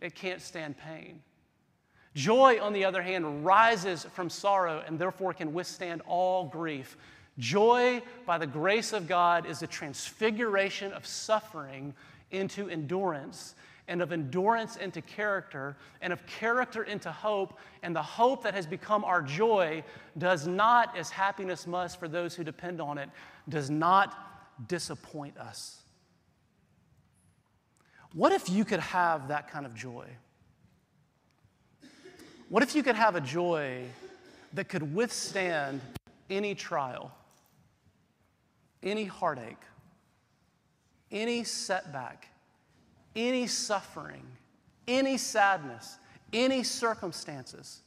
It 0.00 0.14
can't 0.14 0.40
stand 0.40 0.76
pain. 0.78 1.22
Joy, 2.16 2.58
on 2.62 2.72
the 2.72 2.86
other 2.86 3.02
hand, 3.02 3.44
rises 3.44 4.04
from 4.14 4.30
sorrow 4.30 4.82
and 4.86 4.98
therefore 4.98 5.34
can 5.34 5.52
withstand 5.52 6.00
all 6.06 6.46
grief. 6.46 6.96
Joy, 7.38 8.00
by 8.24 8.38
the 8.38 8.46
grace 8.46 8.94
of 8.94 9.06
God, 9.06 9.44
is 9.44 9.60
a 9.60 9.66
transfiguration 9.66 10.94
of 10.94 11.06
suffering 11.06 11.92
into 12.30 12.70
endurance, 12.70 13.54
and 13.86 14.00
of 14.00 14.12
endurance 14.12 14.76
into 14.76 15.02
character, 15.02 15.76
and 16.00 16.10
of 16.10 16.24
character 16.26 16.84
into 16.84 17.12
hope. 17.12 17.58
And 17.82 17.94
the 17.94 18.02
hope 18.02 18.42
that 18.44 18.54
has 18.54 18.66
become 18.66 19.04
our 19.04 19.20
joy 19.20 19.84
does 20.16 20.46
not, 20.46 20.96
as 20.96 21.10
happiness 21.10 21.66
must 21.66 22.00
for 22.00 22.08
those 22.08 22.34
who 22.34 22.44
depend 22.44 22.80
on 22.80 22.96
it, 22.96 23.10
does 23.46 23.68
not 23.68 24.66
disappoint 24.66 25.36
us. 25.36 25.82
What 28.14 28.32
if 28.32 28.48
you 28.48 28.64
could 28.64 28.80
have 28.80 29.28
that 29.28 29.50
kind 29.50 29.66
of 29.66 29.74
joy? 29.74 30.06
What 32.48 32.62
if 32.62 32.74
you 32.74 32.82
could 32.82 32.96
have 32.96 33.16
a 33.16 33.20
joy 33.20 33.84
that 34.54 34.68
could 34.68 34.94
withstand 34.94 35.80
any 36.30 36.54
trial? 36.54 37.12
any 38.86 39.04
heartache, 39.04 39.62
any 41.10 41.44
setback, 41.44 42.28
any 43.14 43.46
suffering, 43.46 44.22
any 44.86 45.18
sadness, 45.18 45.98
any 46.32 46.62
circumstances? 46.62 47.82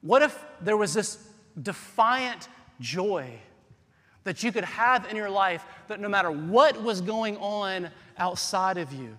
What 0.00 0.22
if 0.22 0.44
there 0.60 0.76
was 0.76 0.94
this 0.94 1.18
defiant 1.62 2.48
joy 2.80 3.38
that 4.24 4.42
you 4.42 4.52
could 4.52 4.64
have 4.64 5.08
in 5.08 5.16
your 5.16 5.30
life 5.30 5.64
that 5.88 6.00
no 6.00 6.08
matter 6.08 6.30
what 6.30 6.82
was 6.82 7.00
going 7.00 7.36
on 7.38 7.88
outside 8.18 8.76
of 8.76 8.92
you, 8.92 9.16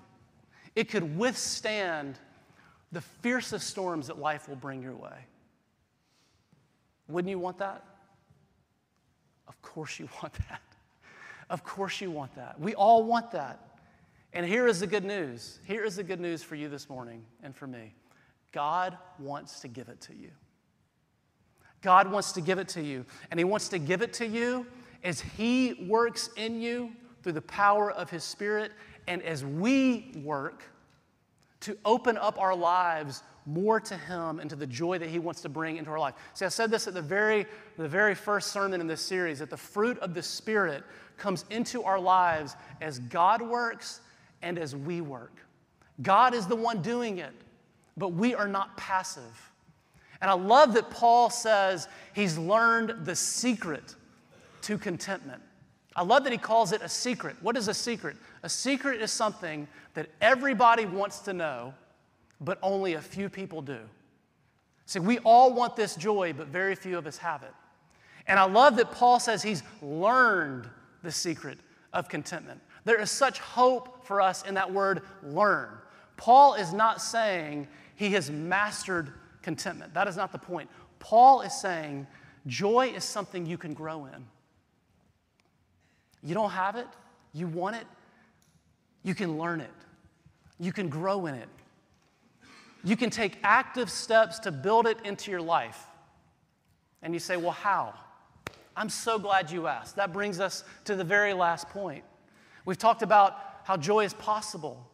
it 0.75 0.89
could 0.89 1.17
withstand 1.17 2.19
the 2.91 3.01
fiercest 3.01 3.67
storms 3.67 4.07
that 4.07 4.19
life 4.19 4.47
will 4.47 4.55
bring 4.55 4.81
your 4.81 4.95
way? 4.95 5.25
Wouldn't 7.07 7.29
you 7.29 7.39
want 7.39 7.57
that? 7.59 7.83
Of 9.47 9.61
course, 9.61 9.99
you 9.99 10.09
want 10.21 10.33
that. 10.49 10.61
Of 11.49 11.63
course, 11.63 12.01
you 12.01 12.11
want 12.11 12.35
that. 12.35 12.59
We 12.59 12.75
all 12.75 13.03
want 13.03 13.31
that. 13.31 13.79
And 14.33 14.45
here 14.45 14.67
is 14.67 14.81
the 14.81 14.87
good 14.87 15.05
news. 15.05 15.59
Here 15.65 15.83
is 15.83 15.95
the 15.95 16.03
good 16.03 16.19
news 16.19 16.43
for 16.43 16.55
you 16.55 16.67
this 16.69 16.89
morning 16.89 17.23
and 17.41 17.55
for 17.55 17.67
me 17.67 17.93
God 18.51 18.97
wants 19.19 19.59
to 19.61 19.67
give 19.67 19.89
it 19.89 20.01
to 20.01 20.15
you. 20.15 20.31
God 21.81 22.11
wants 22.11 22.31
to 22.33 22.41
give 22.41 22.59
it 22.59 22.67
to 22.69 22.81
you. 22.81 23.05
And 23.29 23.39
He 23.39 23.43
wants 23.43 23.69
to 23.69 23.77
give 23.77 24.01
it 24.01 24.13
to 24.13 24.25
you 24.25 24.65
as 25.03 25.21
He 25.21 25.85
works 25.87 26.29
in 26.35 26.59
you 26.59 26.91
through 27.21 27.33
the 27.33 27.41
power 27.41 27.91
of 27.91 28.09
His 28.09 28.23
Spirit 28.23 28.71
and 29.07 29.21
as 29.21 29.45
we 29.45 30.11
work 30.23 30.63
to 31.61 31.77
open 31.85 32.17
up 32.17 32.39
our 32.39 32.55
lives 32.55 33.23
more 33.45 33.79
to 33.79 33.97
Him 33.97 34.39
and 34.39 34.49
to 34.49 34.55
the 34.55 34.67
joy 34.67 34.97
that 34.97 35.09
He 35.09 35.19
wants 35.19 35.41
to 35.41 35.49
bring 35.49 35.77
into 35.77 35.89
our 35.89 35.99
life. 35.99 36.15
See, 36.33 36.45
I 36.45 36.49
said 36.49 36.69
this 36.69 36.87
at 36.87 36.93
the 36.93 37.01
very, 37.01 37.45
the 37.77 37.87
very 37.87 38.13
first 38.13 38.51
sermon 38.51 38.81
in 38.81 38.87
this 38.87 39.01
series 39.01 39.39
that 39.39 39.49
the 39.49 39.57
fruit 39.57 39.97
of 39.99 40.13
the 40.13 40.21
Spirit 40.21 40.83
comes 41.17 41.45
into 41.49 41.83
our 41.83 41.99
lives 41.99 42.55
as 42.81 42.99
God 42.99 43.41
works 43.41 44.01
and 44.41 44.59
as 44.59 44.75
we 44.75 45.01
work. 45.01 45.33
God 46.01 46.35
is 46.35 46.45
the 46.45 46.55
one 46.55 46.81
doing 46.81 47.17
it, 47.17 47.33
but 47.95 48.09
we 48.09 48.35
are 48.35 48.47
not 48.47 48.77
passive. 48.77 49.51
And 50.21 50.29
I 50.29 50.33
love 50.33 50.73
that 50.73 50.89
Paul 50.89 51.29
says 51.29 51.87
he's 52.13 52.37
learned 52.37 53.05
the 53.05 53.15
secret 53.15 53.95
to 54.63 54.77
contentment. 54.77 55.41
I 55.95 56.03
love 56.03 56.23
that 56.25 56.31
he 56.31 56.37
calls 56.37 56.71
it 56.73 56.81
a 56.81 56.89
secret. 56.89 57.35
What 57.41 57.57
is 57.57 57.67
a 57.67 57.73
secret? 57.73 58.17
A 58.43 58.49
secret 58.49 59.01
is 59.01 59.11
something 59.11 59.67
that 59.93 60.09
everybody 60.21 60.85
wants 60.85 61.19
to 61.19 61.33
know, 61.33 61.73
but 62.39 62.59
only 62.61 62.93
a 62.93 63.01
few 63.01 63.29
people 63.29 63.61
do. 63.61 63.79
See, 64.85 64.99
we 64.99 65.19
all 65.19 65.53
want 65.53 65.75
this 65.75 65.95
joy, 65.95 66.33
but 66.33 66.47
very 66.47 66.75
few 66.75 66.97
of 66.97 67.07
us 67.07 67.17
have 67.17 67.43
it. 67.43 67.53
And 68.27 68.39
I 68.39 68.43
love 68.43 68.75
that 68.77 68.91
Paul 68.91 69.19
says 69.19 69.41
he's 69.41 69.63
learned 69.81 70.69
the 71.03 71.11
secret 71.11 71.57
of 71.93 72.09
contentment. 72.09 72.61
There 72.85 72.99
is 72.99 73.11
such 73.11 73.39
hope 73.39 74.05
for 74.05 74.21
us 74.21 74.43
in 74.43 74.53
that 74.53 74.71
word 74.71 75.01
learn. 75.23 75.69
Paul 76.15 76.53
is 76.55 76.73
not 76.73 77.01
saying 77.01 77.67
he 77.95 78.09
has 78.11 78.29
mastered 78.29 79.13
contentment. 79.41 79.93
That 79.93 80.07
is 80.07 80.15
not 80.15 80.31
the 80.31 80.37
point. 80.37 80.69
Paul 80.99 81.41
is 81.41 81.53
saying 81.53 82.07
joy 82.45 82.93
is 82.95 83.03
something 83.03 83.45
you 83.45 83.57
can 83.57 83.73
grow 83.73 84.05
in. 84.05 84.25
You 86.23 86.33
don't 86.33 86.49
have 86.49 86.75
it, 86.75 86.87
you 87.33 87.47
want 87.47 87.75
it, 87.75 87.85
you 89.07 89.15
can 89.15 89.37
learn 89.37 89.61
it, 89.61 89.71
you 90.59 90.73
can 90.73 90.89
grow 90.89 91.27
in 91.27 91.35
it. 91.35 91.47
You 92.83 92.97
can 92.97 93.09
take 93.09 93.37
active 93.41 93.89
steps 93.89 94.39
to 94.39 94.51
build 94.51 94.85
it 94.85 94.97
into 95.05 95.31
your 95.31 95.41
life. 95.41 95.81
And 97.01 97.13
you 97.13 97.19
say, 97.19 97.37
Well, 97.37 97.51
how? 97.51 97.93
I'm 98.75 98.89
so 98.89 99.17
glad 99.17 99.49
you 99.49 99.67
asked. 99.67 99.95
That 99.95 100.11
brings 100.11 100.41
us 100.41 100.65
to 100.85 100.95
the 100.95 101.05
very 101.05 101.33
last 101.33 101.69
point. 101.69 102.03
We've 102.65 102.77
talked 102.77 103.01
about 103.01 103.37
how 103.63 103.77
joy 103.77 104.03
is 104.03 104.13
possible 104.13 104.85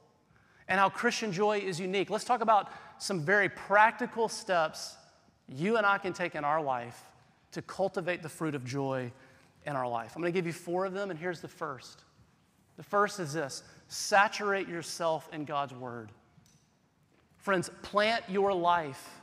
and 0.67 0.79
how 0.79 0.89
Christian 0.89 1.31
joy 1.31 1.57
is 1.57 1.79
unique. 1.79 2.09
Let's 2.09 2.23
talk 2.23 2.41
about 2.41 2.69
some 2.99 3.19
very 3.19 3.49
practical 3.49 4.29
steps 4.29 4.95
you 5.49 5.77
and 5.77 5.85
I 5.85 5.97
can 5.97 6.13
take 6.13 6.35
in 6.35 6.45
our 6.45 6.61
life 6.61 7.03
to 7.51 7.61
cultivate 7.63 8.21
the 8.21 8.29
fruit 8.29 8.53
of 8.53 8.63
joy 8.63 9.11
in 9.65 9.75
our 9.75 9.87
life. 9.87 10.13
I'm 10.15 10.21
going 10.21 10.31
to 10.31 10.37
give 10.37 10.47
you 10.47 10.53
four 10.53 10.85
of 10.85 10.93
them, 10.93 11.09
and 11.09 11.19
here's 11.19 11.41
the 11.41 11.47
first. 11.47 12.03
The 12.77 12.83
first 12.83 13.19
is 13.19 13.33
this 13.33 13.63
saturate 13.93 14.67
yourself 14.67 15.29
in 15.31 15.45
God's 15.45 15.73
word. 15.73 16.09
Friends, 17.37 17.69
plant 17.81 18.23
your 18.27 18.53
life 18.53 19.21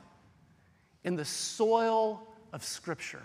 in 1.03 1.15
the 1.15 1.25
soil 1.25 2.25
of 2.53 2.63
Scripture. 2.63 3.21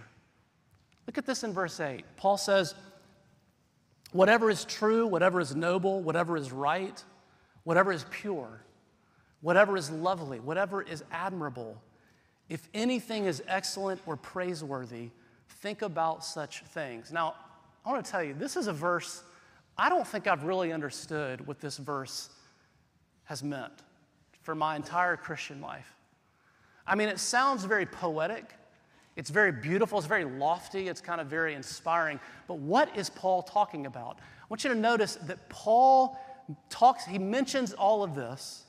Look 1.07 1.19
at 1.19 1.27
this 1.27 1.45
in 1.45 1.53
verse 1.53 1.79
8. 1.79 2.05
Paul 2.17 2.37
says, 2.37 2.75
Whatever 4.13 4.51
is 4.51 4.65
true, 4.65 5.07
whatever 5.07 5.41
is 5.41 5.55
noble, 5.55 6.03
whatever 6.03 6.37
is 6.37 6.51
right, 6.51 7.03
whatever 7.65 7.93
is 7.93 8.05
pure, 8.11 8.63
whatever 9.41 9.77
is 9.77 9.91
lovely, 9.91 10.41
whatever 10.41 10.81
is 10.81 11.05
admirable, 11.13 11.81
if 12.49 12.69
anything 12.73 13.27
is 13.27 13.43
excellent 13.47 14.01
or 14.07 14.17
praiseworthy, 14.17 15.11
think 15.49 15.83
about 15.83 16.25
such 16.25 16.63
things. 16.63 17.13
Now, 17.13 17.35
I 17.85 17.91
want 17.91 18.05
to 18.05 18.11
tell 18.11 18.23
you, 18.23 18.35
this 18.35 18.57
is 18.57 18.69
a 18.69 18.73
verse, 18.73 19.23
I 19.79 19.89
don't 19.89 20.07
think 20.07 20.27
I've 20.27 20.45
really 20.45 20.73
understood 20.73 21.47
what 21.47 21.61
this 21.61 21.77
verse 21.77 22.31
has 23.25 23.43
meant 23.43 23.73
for 24.43 24.55
my 24.55 24.77
entire 24.77 25.17
Christian 25.17 25.61
life. 25.61 25.93
I 26.87 26.95
mean, 26.95 27.09
it 27.09 27.19
sounds 27.19 27.65
very 27.65 27.85
poetic. 27.85 28.55
It's 29.17 29.31
very 29.31 29.51
beautiful, 29.51 29.99
it's 29.99 30.07
very 30.07 30.25
lofty, 30.25 30.89
it's 30.89 31.01
kind 31.01 31.21
of 31.21 31.27
very 31.27 31.55
inspiring. 31.55 32.21
But 32.47 32.59
what 32.59 32.95
is 32.97 33.11
Paul 33.11 33.43
talking 33.43 33.87
about? 33.87 34.19
I 34.19 34.45
want 34.49 34.63
you 34.63 34.71
to 34.71 34.79
notice 34.79 35.17
that 35.17 35.49
Paul 35.49 36.19
talks, 36.69 37.05
he 37.05 37.19
mentions 37.19 37.73
all 37.73 38.03
of 38.03 38.15
this. 38.15 38.65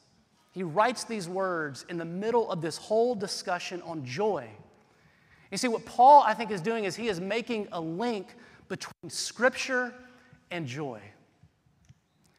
He 0.51 0.63
writes 0.63 1.03
these 1.03 1.29
words 1.29 1.85
in 1.89 1.97
the 1.97 2.05
middle 2.05 2.49
of 2.49 2.61
this 2.61 2.77
whole 2.77 3.13
discussion 3.13 3.81
on 3.83 4.03
joy. 4.03 4.49
You 5.51 5.57
see, 5.57 5.67
what 5.67 5.85
Paul, 5.85 6.23
I 6.25 6.33
think, 6.33 6.49
is 6.49 6.61
doing 6.61 6.85
is 6.85 6.95
he 6.95 7.09
is 7.09 7.21
making 7.21 7.67
a 7.71 7.79
link 7.79 8.33
between 8.67 9.09
Scripture 9.09 9.93
and 10.51 10.65
joy. 10.67 11.01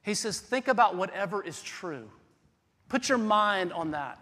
He 0.03 0.15
says, 0.15 0.41
think 0.41 0.69
about 0.69 0.97
whatever 0.97 1.43
is 1.43 1.63
true. 1.63 2.11
Put 2.89 3.09
your 3.09 3.19
mind 3.19 3.73
on 3.73 3.91
that. 3.91 4.19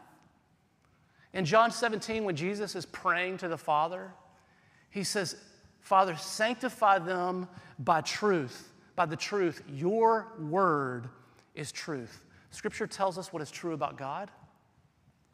In 1.32 1.44
John 1.44 1.70
17, 1.70 2.24
when 2.24 2.34
Jesus 2.34 2.74
is 2.74 2.86
praying 2.86 3.38
to 3.38 3.48
the 3.48 3.58
Father, 3.58 4.12
he 4.90 5.04
says, 5.04 5.36
Father, 5.80 6.16
sanctify 6.16 6.98
them 6.98 7.48
by 7.78 8.00
truth, 8.00 8.72
by 8.96 9.06
the 9.06 9.16
truth. 9.16 9.62
Your 9.68 10.32
word 10.40 11.08
is 11.54 11.70
truth. 11.70 12.24
Scripture 12.50 12.86
tells 12.86 13.18
us 13.18 13.32
what 13.32 13.42
is 13.42 13.50
true 13.50 13.72
about 13.72 13.96
God 13.96 14.30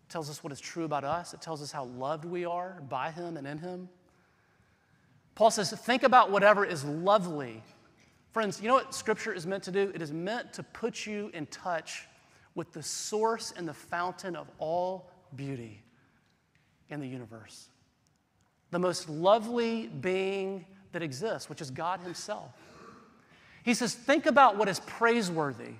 it 0.06 0.12
tells 0.12 0.28
us 0.28 0.44
what 0.44 0.52
is 0.52 0.60
true 0.60 0.84
about 0.84 1.04
us, 1.04 1.32
it 1.32 1.40
tells 1.40 1.62
us 1.62 1.72
how 1.72 1.84
loved 1.84 2.26
we 2.26 2.44
are 2.44 2.82
by 2.90 3.10
Him 3.10 3.38
and 3.38 3.46
in 3.46 3.56
Him. 3.56 3.88
Paul 5.34 5.50
says, 5.50 5.70
think 5.72 6.02
about 6.02 6.30
whatever 6.30 6.66
is 6.66 6.84
lovely. 6.84 7.62
Friends, 8.32 8.62
you 8.62 8.68
know 8.68 8.74
what 8.74 8.94
Scripture 8.94 9.34
is 9.34 9.46
meant 9.46 9.62
to 9.64 9.70
do? 9.70 9.92
It 9.94 10.00
is 10.00 10.12
meant 10.12 10.54
to 10.54 10.62
put 10.62 11.06
you 11.06 11.30
in 11.34 11.46
touch 11.46 12.06
with 12.54 12.72
the 12.72 12.82
source 12.82 13.52
and 13.56 13.68
the 13.68 13.74
fountain 13.74 14.36
of 14.36 14.50
all 14.58 15.10
beauty 15.36 15.82
in 16.88 17.00
the 17.00 17.06
universe. 17.06 17.68
The 18.70 18.78
most 18.78 19.08
lovely 19.10 19.88
being 19.88 20.64
that 20.92 21.02
exists, 21.02 21.50
which 21.50 21.60
is 21.60 21.70
God 21.70 22.00
Himself. 22.00 22.50
He 23.64 23.74
says, 23.74 23.94
think 23.94 24.24
about 24.24 24.56
what 24.56 24.68
is 24.68 24.80
praiseworthy. 24.80 25.74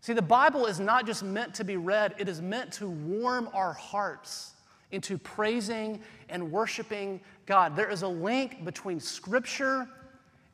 See, 0.00 0.12
the 0.12 0.22
Bible 0.22 0.66
is 0.66 0.80
not 0.80 1.06
just 1.06 1.22
meant 1.22 1.54
to 1.54 1.64
be 1.64 1.76
read, 1.76 2.14
it 2.18 2.28
is 2.28 2.40
meant 2.40 2.72
to 2.74 2.88
warm 2.88 3.48
our 3.52 3.72
hearts 3.72 4.52
into 4.92 5.18
praising 5.18 6.00
and 6.28 6.52
worshiping 6.52 7.20
God. 7.46 7.74
There 7.74 7.90
is 7.90 8.02
a 8.02 8.08
link 8.08 8.64
between 8.64 9.00
Scripture 9.00 9.88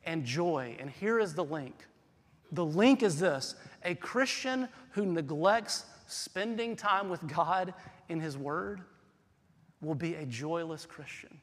and 0.09 0.25
joy, 0.25 0.75
and 0.79 0.89
here 0.89 1.19
is 1.19 1.35
the 1.35 1.43
link. 1.43 1.85
The 2.51 2.65
link 2.65 3.03
is 3.03 3.19
this 3.19 3.55
a 3.85 3.93
Christian 3.93 4.67
who 4.91 5.05
neglects 5.05 5.85
spending 6.07 6.75
time 6.75 7.09
with 7.09 7.25
God 7.27 7.75
in 8.09 8.19
His 8.19 8.35
Word 8.35 8.81
will 9.81 9.95
be 9.95 10.15
a 10.15 10.25
joyless 10.25 10.87
Christian. 10.87 11.39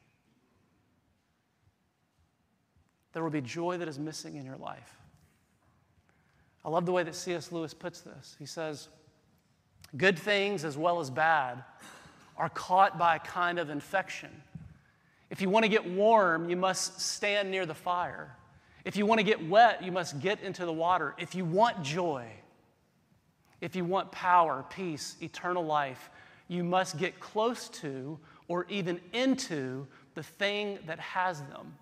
There 3.13 3.23
will 3.23 3.31
be 3.31 3.41
joy 3.41 3.77
that 3.77 3.87
is 3.87 3.97
missing 3.97 4.35
in 4.35 4.45
your 4.45 4.57
life. 4.57 4.93
I 6.65 6.69
love 6.69 6.85
the 6.85 6.91
way 6.91 7.03
that 7.03 7.15
C.S. 7.15 7.53
Lewis 7.53 7.73
puts 7.73 8.01
this. 8.01 8.35
He 8.37 8.45
says, 8.45 8.89
Good 9.95 10.19
things 10.19 10.65
as 10.65 10.77
well 10.77 10.99
as 10.99 11.09
bad 11.09 11.63
are 12.35 12.49
caught 12.49 12.97
by 12.99 13.15
a 13.15 13.19
kind 13.19 13.59
of 13.59 13.69
infection. 13.69 14.29
If 15.29 15.41
you 15.41 15.49
want 15.49 15.63
to 15.63 15.69
get 15.69 15.89
warm, 15.89 16.49
you 16.49 16.57
must 16.57 16.99
stand 16.99 17.49
near 17.49 17.65
the 17.65 17.73
fire. 17.73 18.35
If 18.87 18.95
you 18.95 19.05
want 19.05 19.19
to 19.19 19.25
get 19.25 19.45
wet, 19.49 19.83
you 19.83 19.91
must 19.91 20.21
get 20.21 20.39
into 20.41 20.65
the 20.65 20.71
water. 20.71 21.13
If 21.17 21.35
you 21.35 21.43
want 21.43 21.83
joy, 21.83 22.25
if 23.59 23.75
you 23.75 23.83
want 23.83 24.13
power, 24.13 24.63
peace, 24.69 25.17
eternal 25.21 25.65
life, 25.65 26.09
you 26.47 26.63
must 26.63 26.97
get 26.97 27.19
close 27.19 27.67
to 27.67 28.17
or 28.47 28.65
even 28.69 29.01
into 29.11 29.85
the 30.15 30.23
thing 30.23 30.79
that 30.85 31.01
has 31.01 31.41
them. 31.41 31.75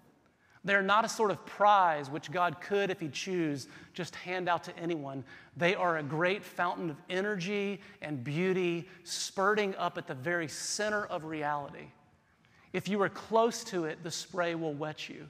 They're 0.63 0.81
not 0.81 1.05
a 1.05 1.07
sort 1.07 1.29
of 1.29 1.45
prize 1.45 2.09
which 2.09 2.31
God 2.31 2.59
could, 2.59 2.89
if 2.89 2.99
He 2.99 3.09
choose, 3.09 3.67
just 3.93 4.15
hand 4.15 4.49
out 4.49 4.63
to 4.63 4.75
anyone. 4.75 5.23
They 5.55 5.75
are 5.75 5.99
a 5.99 6.03
great 6.03 6.43
fountain 6.43 6.89
of 6.89 6.97
energy 7.07 7.81
and 8.01 8.23
beauty, 8.23 8.89
spurting 9.03 9.75
up 9.75 9.99
at 9.99 10.07
the 10.07 10.15
very 10.15 10.47
center 10.47 11.05
of 11.05 11.23
reality. 11.23 11.85
If 12.73 12.89
you 12.89 12.99
are 13.03 13.09
close 13.09 13.63
to 13.65 13.85
it, 13.85 14.01
the 14.01 14.09
spray 14.09 14.55
will 14.55 14.73
wet 14.73 15.07
you. 15.07 15.27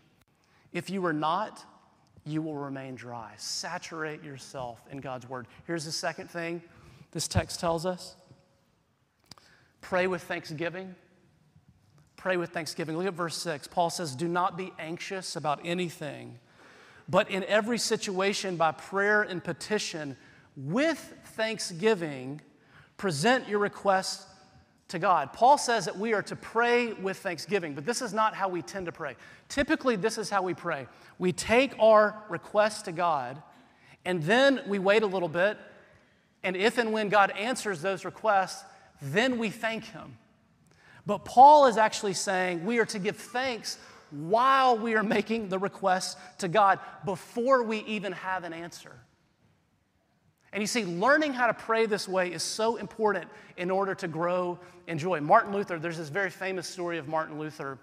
If 0.76 0.92
you 0.92 1.04
are 1.08 1.14
not, 1.14 1.66
you 2.24 2.44
will 2.44 2.56
remain 2.56 2.94
dry. 2.94 3.34
Saturate 3.38 4.24
yourself 4.24 4.84
in 4.92 5.00
God's 5.00 5.28
Word. 5.28 5.48
Here's 5.66 5.86
the 5.86 5.92
second 5.92 6.30
thing 6.30 6.62
this 7.12 7.28
text 7.28 7.60
tells 7.60 7.88
us 7.88 8.16
pray 9.82 10.06
with 10.06 10.22
thanksgiving 10.22 10.94
pray 12.26 12.38
with 12.38 12.50
thanksgiving. 12.50 12.98
Look 12.98 13.06
at 13.06 13.14
verse 13.14 13.38
6. 13.38 13.68
Paul 13.68 13.92
says, 13.92 14.16
Do 14.16 14.28
not 14.28 14.58
be 14.58 14.74
anxious 14.80 15.36
about 15.36 15.60
anything, 15.64 16.40
but 17.08 17.30
in 17.30 17.44
every 17.44 17.78
situation, 17.78 18.56
by 18.56 18.72
prayer 18.72 19.22
and 19.22 19.44
petition, 19.44 20.18
with 20.58 21.14
thanksgiving, 21.36 22.42
present 22.98 23.48
your 23.48 23.60
requests 23.60 24.26
to 24.89 25.00
God. 25.00 25.34
Paul 25.34 25.58
says 25.58 25.86
that 25.86 25.98
we 25.98 26.13
are 26.13 26.21
to 26.24 26.36
pray 26.36 26.93
with 26.93 27.17
thanksgiving, 27.17 27.74
but 27.74 27.86
this 27.86 28.02
is 28.02 28.13
not 28.13 28.36
how 28.36 28.48
we 28.48 28.62
tend 28.62 28.86
to 28.86 28.91
pray. 28.91 29.15
Typically, 29.50 29.95
this 29.95 30.17
is 30.17 30.30
how 30.30 30.41
we 30.41 30.54
pray 30.54 30.88
we 31.17 31.32
take 31.32 31.74
our 31.80 32.24
request 32.30 32.86
to 32.86 32.91
God, 32.91 33.41
and 34.04 34.21
then 34.24 34.62
we 34.67 34.80
wait 34.80 35.02
a 35.02 35.08
little 35.08 35.30
bit, 35.30 35.58
and 36.43 36.56
if 36.56 36.78
and 36.78 36.91
when 36.91 37.10
God 37.10 37.32
answers 37.32 37.82
those 37.82 38.06
requests, 38.06 38.63
then 39.02 39.38
we 39.38 39.50
thank 39.50 39.86
Him. 39.86 40.17
But 41.06 41.26
Paul 41.26 41.67
is 41.67 41.78
actually 41.78 42.13
saying 42.13 42.65
we 42.65 42.80
are 42.80 42.86
to 42.86 43.00
give 43.00 43.17
thanks 43.17 43.78
while 44.12 44.78
we 44.78 44.95
are 44.95 45.04
making 45.04 45.50
the 45.50 45.60
request 45.60 46.17
to 46.39 46.48
God 46.48 46.80
before 47.06 47.63
we 47.63 47.80
even 47.80 48.12
have 48.12 48.43
an 48.43 48.54
answer. 48.54 48.91
And 50.56 50.62
you 50.62 50.68
see, 50.68 50.86
learning 50.86 51.34
how 51.34 51.48
to 51.48 51.54
pray 51.54 51.86
this 51.86 52.08
way 52.08 52.32
is 52.32 52.41
so 52.41 52.78
important 52.78 53.28
in 53.58 53.70
order 53.70 53.94
to 53.96 54.08
grow 54.08 54.58
in 54.88 54.98
joy. 54.98 55.20
Martin 55.20 55.52
Luther, 55.52 55.78
there's 55.78 55.98
this 55.98 56.08
very 56.08 56.30
famous 56.30 56.65
story 56.65 56.98
of 56.98 57.10
Martin 57.10 57.38
Luther 57.38 57.78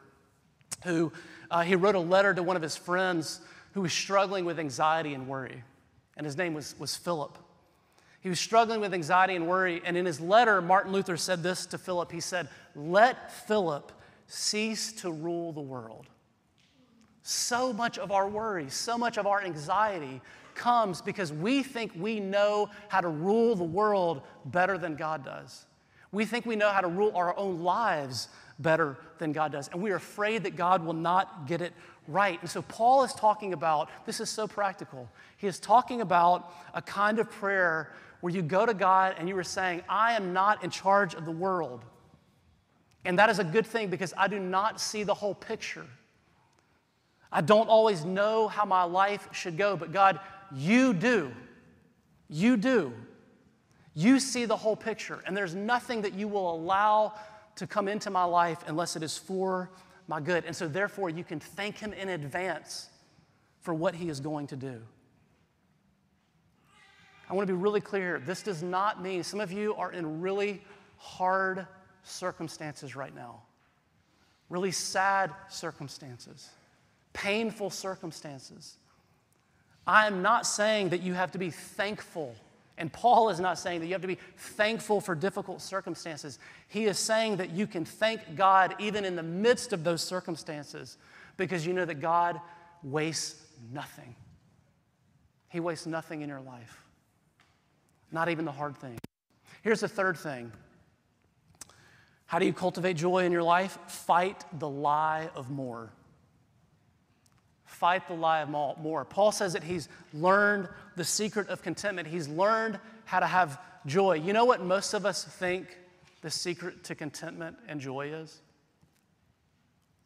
who 0.83 1.13
uh, 1.51 1.61
he 1.61 1.75
wrote 1.75 1.97
a 1.97 2.01
letter 2.01 2.33
to 2.33 2.43
one 2.43 2.57
of 2.57 2.63
his 2.63 2.75
friends 2.75 3.43
who 3.73 3.83
was 3.83 3.93
struggling 3.93 4.47
with 4.47 4.59
anxiety 4.59 5.13
and 5.13 5.29
worry, 5.29 5.63
and 6.17 6.25
his 6.25 6.39
name 6.39 6.55
was, 6.55 6.75
was 6.79 6.97
Philip. 6.97 7.37
He 8.23 8.31
was 8.31 8.41
struggling 8.41 8.81
with 8.81 8.95
anxiety 8.95 9.37
and 9.37 9.47
worry, 9.47 9.83
and 9.85 9.95
in 9.95 10.07
his 10.07 10.19
letter, 10.19 10.63
Martin 10.63 10.93
Luther 10.93 11.19
said 11.19 11.43
this 11.43 11.67
to 11.67 11.79
Philip. 11.79 12.11
He 12.11 12.21
said, 12.21 12.49
Let 12.75 13.31
Philip 13.47 13.93
cease 14.29 14.95
to 15.03 15.13
rule 15.13 15.53
the 15.53 15.61
world. 15.61 16.07
So 17.23 17.71
much 17.75 17.99
of 17.99 18.11
our 18.11 18.27
worry, 18.27 18.71
so 18.71 18.97
much 18.97 19.19
of 19.19 19.27
our 19.27 19.43
anxiety 19.43 20.23
comes 20.55 21.01
because 21.01 21.33
we 21.33 21.63
think 21.63 21.93
we 21.97 22.21
know 22.21 22.71
how 22.89 23.01
to 23.01 23.09
rule 23.09 23.55
the 23.55 23.65
world 23.65 24.23
better 24.47 24.79
than 24.79 24.97
God 24.97 25.25
does. 25.25 25.67
We 26.13 26.25
think 26.25 26.45
we 26.45 26.57
know 26.57 26.71
how 26.71 26.81
to 26.81 26.89
rule 26.89 27.13
our 27.15 27.37
own 27.37 27.63
lives 27.63 28.29
better 28.59 28.99
than 29.19 29.33
God 29.33 29.53
does. 29.53 29.69
And 29.69 29.83
we 29.83 29.91
are 29.91 29.97
afraid 29.97 30.45
that 30.45 30.57
God 30.57 30.85
will 30.85 30.93
not 30.93 31.47
get 31.47 31.63
it 31.63 31.73
right. 32.07 32.41
And 32.41 32.51
so 32.51 32.63
Paul 32.63 33.05
is 33.05 33.13
talking 33.15 33.53
about 33.53 33.89
this 34.07 34.21
is 34.21 34.29
so 34.29 34.47
practical. 34.47 35.09
He 35.37 35.47
is 35.47 35.59
talking 35.59 36.01
about 36.01 36.53
a 36.75 36.83
kind 36.83 37.19
of 37.19 37.31
prayer 37.31 37.93
where 38.21 38.33
you 38.33 38.43
go 38.43 38.67
to 38.67 38.75
God 38.75 39.17
and 39.19 39.29
you 39.29 39.37
are 39.37 39.45
saying, 39.45 39.83
I 39.89 40.13
am 40.13 40.33
not 40.33 40.63
in 40.63 40.71
charge 40.71 41.15
of 41.15 41.25
the 41.25 41.33
world. 41.33 41.85
And 43.05 43.19
that 43.19 43.31
is 43.31 43.39
a 43.39 43.45
good 43.45 43.67
thing 43.67 43.89
because 43.89 44.15
I 44.17 44.29
do 44.29 44.39
not 44.39 44.81
see 44.81 45.03
the 45.03 45.15
whole 45.15 45.35
picture. 45.35 45.87
I 47.33 47.41
don't 47.41 47.69
always 47.69 48.05
know 48.05 48.47
how 48.47 48.65
my 48.65 48.85
life 48.85 49.29
should 49.33 49.57
go, 49.57 49.77
but 49.77 49.91
God, 49.91 50.21
you 50.55 50.93
do. 50.93 51.33
You 52.29 52.57
do. 52.57 52.93
You 53.95 54.19
see 54.19 54.47
the 54.47 54.57
whole 54.57 54.77
picture, 54.77 55.23
and 55.27 55.37
there's 55.37 55.55
nothing 55.55 56.03
that 56.03 56.15
you 56.15 56.27
will 56.29 56.55
allow 56.55 57.15
to 57.57 57.67
come 57.67 57.89
into 57.89 58.11
my 58.11 58.25
life 58.25 58.65
unless 58.67 58.97
it 58.97 59.03
is 59.03 59.19
for 59.19 59.71
my 60.09 60.21
good. 60.21 60.45
And 60.45 60.57
so, 60.57 60.67
therefore, 60.67 61.11
you 61.11 61.25
can 61.25 61.41
thank 61.41 61.79
Him 61.79 61.93
in 61.93 62.09
advance 62.09 62.89
for 63.61 63.75
what 63.75 63.95
He 63.95 64.09
is 64.09 64.19
going 64.19 64.47
to 64.49 64.57
do. 64.57 64.81
I 67.29 67.35
want 67.35 67.47
to 67.47 67.53
be 67.53 67.59
really 67.59 67.81
clear. 67.81 68.03
Here. 68.03 68.19
This 68.19 68.43
does 68.43 68.63
not 68.63 69.03
mean 69.03 69.23
some 69.23 69.41
of 69.41 69.53
you 69.53 69.75
are 69.75 69.93
in 69.93 70.21
really 70.21 70.63
hard 70.97 71.67
circumstances 72.03 72.97
right 72.97 73.15
now, 73.15 73.43
really 74.49 74.73
sad 74.73 75.31
circumstances, 75.49 76.51
painful 77.13 77.71
circumstances. 77.71 78.77
I 79.87 80.07
am 80.07 80.23
not 80.23 80.47
saying 80.47 80.91
that 80.91 81.03
you 81.03 81.15
have 81.15 81.33
to 81.33 81.39
be 81.39 81.51
thankful. 81.51 82.35
And 82.79 82.93
Paul 82.93 83.29
is 83.31 83.41
not 83.41 83.59
saying 83.59 83.81
that 83.81 83.87
you 83.87 83.93
have 83.93 84.03
to 84.03 84.09
be 84.09 84.19
thankful 84.37 85.01
for 85.01 85.15
difficult 85.15 85.61
circumstances. 85.61 86.39
He 86.69 86.87
is 86.87 86.99
saying 86.99 87.37
that 87.37 87.51
you 87.51 87.67
can 87.67 87.85
thank 87.85 88.37
God 88.37 88.75
even 88.79 89.05
in 89.05 89.17
the 89.17 89.23
midst 89.23 89.73
of 89.73 89.85
those 89.85 90.03
circumstances 90.03 90.99
because 91.37 91.67
you 91.67 91.73
know 91.73 91.85
that 91.85 92.01
God 92.01 92.41
wastes 92.83 93.43
nothing. 93.73 94.15
He 95.49 95.61
wastes 95.61 95.87
nothing 95.87 96.23
in 96.23 96.29
your 96.29 96.41
life, 96.41 96.83
not 98.11 98.29
even 98.29 98.45
the 98.45 98.53
hard 98.53 98.77
things. 98.77 98.99
Here's 99.63 99.81
the 99.81 99.89
third 99.89 100.17
thing 100.17 100.51
How 102.27 102.39
do 102.39 102.47
you 102.47 102.53
cultivate 102.53 102.95
joy 102.95 103.25
in 103.25 103.33
your 103.33 103.43
life? 103.43 103.79
Fight 103.87 104.45
the 104.59 104.69
lie 104.69 105.29
of 105.35 105.51
more 105.51 105.91
fight 107.83 108.07
the 108.07 108.15
lie 108.15 108.43
of 108.43 108.49
more. 108.49 109.05
Paul 109.05 109.33
says 109.33 109.55
that 109.55 109.65
he's 109.65 109.89
learned 110.15 110.69
the 110.95 111.03
secret 111.03 111.49
of 111.49 111.63
contentment, 111.63 112.07
he's 112.07 112.29
learned 112.29 112.79
how 113.07 113.19
to 113.19 113.27
have 113.27 113.61
joy. 113.87 114.13
You 114.13 114.33
know 114.33 114.45
what 114.45 114.63
most 114.63 114.95
of 114.95 115.05
us 115.05 115.25
think 115.25 115.67
the 116.21 116.31
secret 116.31 116.85
to 116.85 116.95
contentment 116.95 117.57
and 117.67 117.81
joy 117.81 118.13
is? 118.15 118.41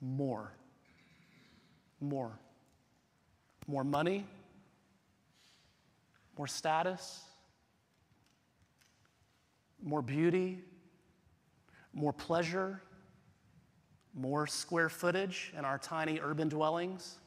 More. 0.01 0.55
More. 2.01 2.39
More 3.67 3.85
money, 3.85 4.25
more 6.39 6.47
status, 6.47 7.25
more 9.83 10.01
beauty, 10.01 10.63
more 11.93 12.15
pleasure, 12.15 12.81
more 14.15 14.47
square 14.47 14.89
footage 14.89 15.53
in 15.59 15.67
our 15.67 15.77
tiny 15.77 16.21
urban 16.23 16.49
dwellings 16.49 17.19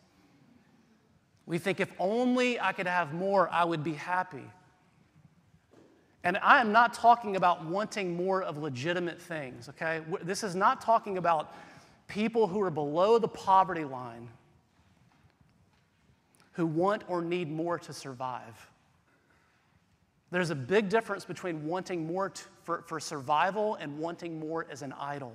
we 1.50 1.58
think 1.58 1.80
if 1.80 1.92
only 1.98 2.60
I 2.60 2.74
could 2.74 2.86
have 2.86 3.12
more, 3.12 3.50
I 3.50 3.64
would 3.64 3.84
be 3.84 3.96
happy. 3.96 4.46
And 6.24 6.38
I 6.44 6.62
am 6.62 6.72
not 6.72 6.94
talking 6.94 7.36
about 7.38 7.66
wanting 7.66 8.16
more 8.16 8.44
of 8.44 8.60
legitimate 8.60 9.20
things, 9.20 9.68
okay? 9.68 10.02
This 10.22 10.44
is 10.44 10.56
not 10.56 10.80
talking 10.80 11.18
about 11.18 11.56
people 12.08 12.46
who 12.46 12.62
are 12.62 12.70
below 12.70 13.18
the 13.18 13.28
poverty 13.28 13.84
line 13.84 14.30
who 16.52 16.68
want 16.68 17.04
or 17.08 17.24
need 17.24 17.50
more 17.50 17.80
to 17.80 17.94
survive. 17.94 18.70
There's 20.30 20.52
a 20.52 20.56
big 20.56 20.88
difference 20.88 21.26
between 21.26 21.66
wanting 21.66 22.06
more 22.06 22.32
for, 22.64 22.84
for 22.86 23.00
survival 23.00 23.74
and 23.76 23.98
wanting 23.98 24.40
more 24.40 24.68
as 24.70 24.84
an 24.84 24.94
idol 25.00 25.34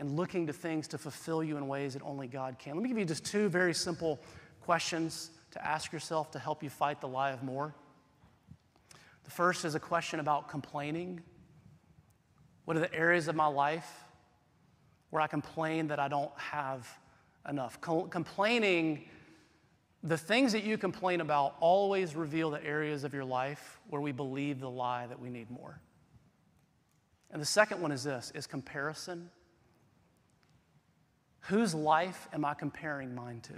and 0.00 0.16
looking 0.16 0.46
to 0.46 0.52
things 0.52 0.88
to 0.88 0.98
fulfill 0.98 1.44
you 1.44 1.58
in 1.58 1.68
ways 1.68 1.92
that 1.92 2.02
only 2.02 2.26
God 2.26 2.58
can. 2.58 2.74
Let 2.74 2.82
me 2.82 2.88
give 2.88 2.98
you 2.98 3.04
just 3.04 3.24
two 3.24 3.50
very 3.50 3.74
simple 3.74 4.18
questions 4.62 5.30
to 5.50 5.64
ask 5.64 5.92
yourself 5.92 6.30
to 6.30 6.38
help 6.38 6.62
you 6.62 6.70
fight 6.70 7.02
the 7.02 7.06
lie 7.06 7.32
of 7.32 7.42
more. 7.42 7.74
The 9.24 9.30
first 9.30 9.66
is 9.66 9.74
a 9.74 9.80
question 9.80 10.18
about 10.18 10.48
complaining. 10.48 11.20
What 12.64 12.78
are 12.78 12.80
the 12.80 12.94
areas 12.94 13.28
of 13.28 13.36
my 13.36 13.46
life 13.46 13.88
where 15.10 15.20
I 15.20 15.26
complain 15.26 15.88
that 15.88 16.00
I 16.00 16.08
don't 16.08 16.32
have 16.38 16.88
enough? 17.46 17.78
Co- 17.82 18.04
complaining, 18.04 19.04
the 20.02 20.16
things 20.16 20.52
that 20.52 20.64
you 20.64 20.78
complain 20.78 21.20
about 21.20 21.56
always 21.60 22.16
reveal 22.16 22.50
the 22.50 22.64
areas 22.64 23.04
of 23.04 23.12
your 23.12 23.26
life 23.26 23.78
where 23.90 24.00
we 24.00 24.12
believe 24.12 24.60
the 24.60 24.70
lie 24.70 25.06
that 25.08 25.20
we 25.20 25.28
need 25.28 25.50
more. 25.50 25.78
And 27.30 27.40
the 27.40 27.46
second 27.46 27.82
one 27.82 27.92
is 27.92 28.02
this 28.04 28.32
is 28.34 28.46
comparison. 28.46 29.28
Whose 31.42 31.74
life 31.74 32.28
am 32.32 32.44
I 32.44 32.54
comparing 32.54 33.14
mine 33.14 33.40
to? 33.42 33.54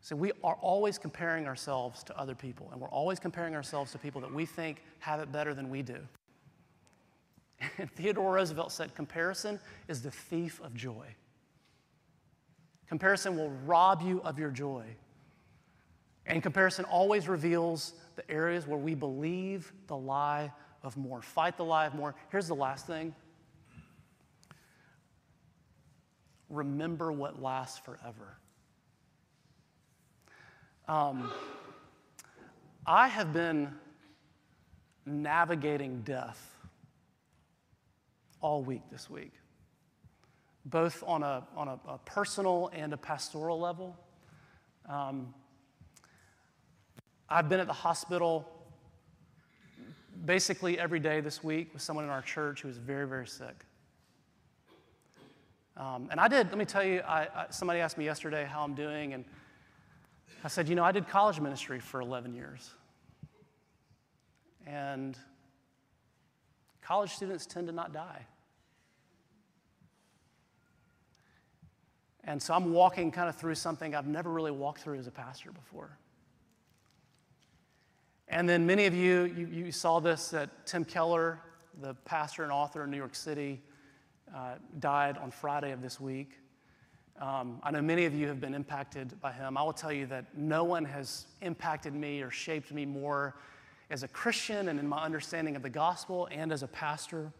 So 0.00 0.14
we 0.14 0.32
are 0.42 0.56
always 0.60 0.98
comparing 0.98 1.46
ourselves 1.46 2.02
to 2.04 2.18
other 2.18 2.34
people, 2.34 2.68
and 2.72 2.80
we're 2.80 2.90
always 2.90 3.18
comparing 3.18 3.54
ourselves 3.54 3.92
to 3.92 3.98
people 3.98 4.20
that 4.20 4.32
we 4.32 4.44
think 4.44 4.82
have 4.98 5.20
it 5.20 5.32
better 5.32 5.54
than 5.54 5.70
we 5.70 5.82
do. 5.82 5.98
And 7.78 7.90
Theodore 7.92 8.34
Roosevelt 8.34 8.72
said, 8.72 8.94
Comparison 8.94 9.58
is 9.88 10.02
the 10.02 10.10
thief 10.10 10.60
of 10.62 10.74
joy. 10.74 11.06
Comparison 12.88 13.36
will 13.36 13.50
rob 13.64 14.02
you 14.02 14.20
of 14.22 14.38
your 14.38 14.50
joy. 14.50 14.84
And 16.26 16.42
comparison 16.42 16.84
always 16.84 17.28
reveals 17.28 17.94
the 18.16 18.30
areas 18.30 18.66
where 18.66 18.78
we 18.78 18.94
believe 18.94 19.72
the 19.86 19.96
lie 19.96 20.52
of 20.82 20.96
more. 20.96 21.22
Fight 21.22 21.56
the 21.56 21.64
lie 21.64 21.86
of 21.86 21.94
more. 21.94 22.14
Here's 22.30 22.48
the 22.48 22.54
last 22.54 22.86
thing 22.86 23.14
remember 26.48 27.12
what 27.12 27.42
lasts 27.42 27.78
forever. 27.78 28.38
Um, 30.86 31.30
I 32.86 33.08
have 33.08 33.32
been 33.32 33.72
navigating 35.06 36.02
death 36.02 36.54
all 38.40 38.62
week 38.62 38.82
this 38.90 39.08
week, 39.08 39.32
both 40.66 41.02
on 41.06 41.22
a, 41.22 41.46
on 41.56 41.68
a, 41.68 41.78
a 41.88 41.98
personal 42.04 42.70
and 42.74 42.92
a 42.92 42.96
pastoral 42.96 43.58
level. 43.58 43.96
Um, 44.86 45.32
I've 47.28 47.48
been 47.48 47.60
at 47.60 47.66
the 47.66 47.72
hospital 47.72 48.46
basically 50.24 50.78
every 50.78 51.00
day 51.00 51.20
this 51.20 51.42
week 51.42 51.72
with 51.72 51.82
someone 51.82 52.04
in 52.04 52.10
our 52.10 52.22
church 52.22 52.62
who 52.62 52.68
was 52.68 52.76
very, 52.76 53.06
very 53.06 53.26
sick. 53.26 53.64
Um, 55.76 56.08
and 56.10 56.20
I 56.20 56.28
did, 56.28 56.48
let 56.48 56.58
me 56.58 56.64
tell 56.64 56.84
you, 56.84 57.00
I, 57.00 57.22
I, 57.22 57.46
somebody 57.50 57.80
asked 57.80 57.98
me 57.98 58.04
yesterday 58.04 58.44
how 58.48 58.62
I'm 58.62 58.74
doing, 58.74 59.12
and 59.12 59.24
I 60.44 60.48
said, 60.48 60.68
you 60.68 60.76
know, 60.76 60.84
I 60.84 60.92
did 60.92 61.08
college 61.08 61.40
ministry 61.40 61.80
for 61.80 62.00
11 62.00 62.34
years. 62.34 62.70
And 64.66 65.18
college 66.80 67.12
students 67.12 67.44
tend 67.44 67.66
to 67.66 67.72
not 67.72 67.92
die. 67.92 68.24
And 72.22 72.40
so 72.40 72.54
I'm 72.54 72.72
walking 72.72 73.10
kind 73.10 73.28
of 73.28 73.36
through 73.36 73.56
something 73.56 73.94
I've 73.94 74.06
never 74.06 74.30
really 74.30 74.50
walked 74.50 74.80
through 74.80 74.98
as 74.98 75.06
a 75.06 75.10
pastor 75.10 75.50
before. 75.50 75.98
And 78.28 78.48
then 78.48 78.64
many 78.64 78.86
of 78.86 78.94
you, 78.94 79.24
you, 79.24 79.46
you 79.46 79.72
saw 79.72 80.00
this 80.00 80.30
that 80.30 80.66
Tim 80.66 80.84
Keller, 80.84 81.40
the 81.82 81.94
pastor 82.04 82.42
and 82.42 82.52
author 82.52 82.84
in 82.84 82.90
New 82.90 82.96
York 82.96 83.14
City, 83.14 83.60
uh, 84.32 84.54
died 84.78 85.18
on 85.18 85.30
Friday 85.30 85.72
of 85.72 85.82
this 85.82 86.00
week. 86.00 86.38
Um, 87.20 87.60
I 87.62 87.70
know 87.70 87.82
many 87.82 88.04
of 88.04 88.14
you 88.14 88.28
have 88.28 88.40
been 88.40 88.54
impacted 88.54 89.20
by 89.20 89.32
him. 89.32 89.56
I 89.56 89.62
will 89.62 89.72
tell 89.72 89.92
you 89.92 90.06
that 90.06 90.36
no 90.36 90.64
one 90.64 90.84
has 90.84 91.26
impacted 91.42 91.94
me 91.94 92.22
or 92.22 92.30
shaped 92.30 92.72
me 92.72 92.86
more 92.86 93.36
as 93.90 94.02
a 94.02 94.08
Christian 94.08 94.68
and 94.68 94.80
in 94.80 94.88
my 94.88 95.04
understanding 95.04 95.56
of 95.56 95.62
the 95.62 95.70
gospel 95.70 96.28
and 96.32 96.52
as 96.52 96.62
a 96.62 96.68
pastor. 96.68 97.32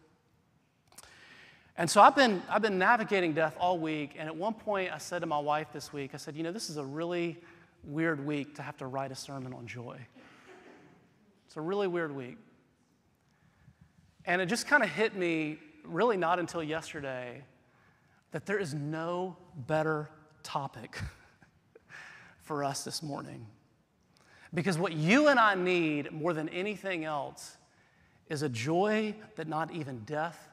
And 1.77 1.91
so 1.91 2.01
I've 2.01 2.15
been, 2.15 2.41
I've 2.49 2.63
been 2.63 2.79
navigating 2.79 3.33
death 3.33 3.57
all 3.59 3.79
week. 3.79 4.15
And 4.17 4.29
at 4.29 4.37
one 4.37 4.55
point, 4.55 4.93
I 4.93 4.99
said 4.99 5.21
to 5.21 5.27
my 5.27 5.39
wife 5.39 5.69
this 5.73 5.93
week, 5.93 6.13
I 6.15 6.19
said, 6.19 6.37
You 6.37 6.45
know, 6.45 6.53
this 6.53 6.71
is 6.71 6.77
a 6.77 6.85
really 6.85 7.37
weird 7.83 8.25
week 8.25 8.55
to 8.57 8.63
have 8.63 8.77
to 8.79 8.87
write 8.87 9.11
a 9.11 9.17
sermon 9.17 9.53
on 9.53 9.67
joy. 9.67 9.99
It's 11.47 11.57
a 11.57 11.61
really 11.61 11.89
weird 11.89 12.15
week. 12.15 12.39
And 14.25 14.41
it 14.41 14.47
just 14.47 14.67
kind 14.67 14.83
of 14.83 14.89
hit 14.89 15.17
me, 15.17 15.59
really 15.85 16.17
not 16.17 16.39
until 16.39 16.63
yesterday, 16.63 17.43
that 18.33 18.47
there 18.47 18.59
is 18.59 18.75
no 18.75 19.37
better 19.67 20.09
topic 20.43 20.99
for 22.43 22.65
us 22.65 22.85
this 22.85 23.03
morning. 23.03 23.47
Because 24.53 24.79
what 24.79 24.93
you 24.93 25.29
and 25.29 25.39
I 25.39 25.55
need 25.55 26.13
more 26.13 26.33
than 26.33 26.49
anything 26.49 27.05
else 27.05 27.57
is 28.29 28.43
a 28.43 28.49
joy 28.49 29.15
that 29.37 29.49
not 29.49 29.73
even 29.73 30.01
death 30.01 30.49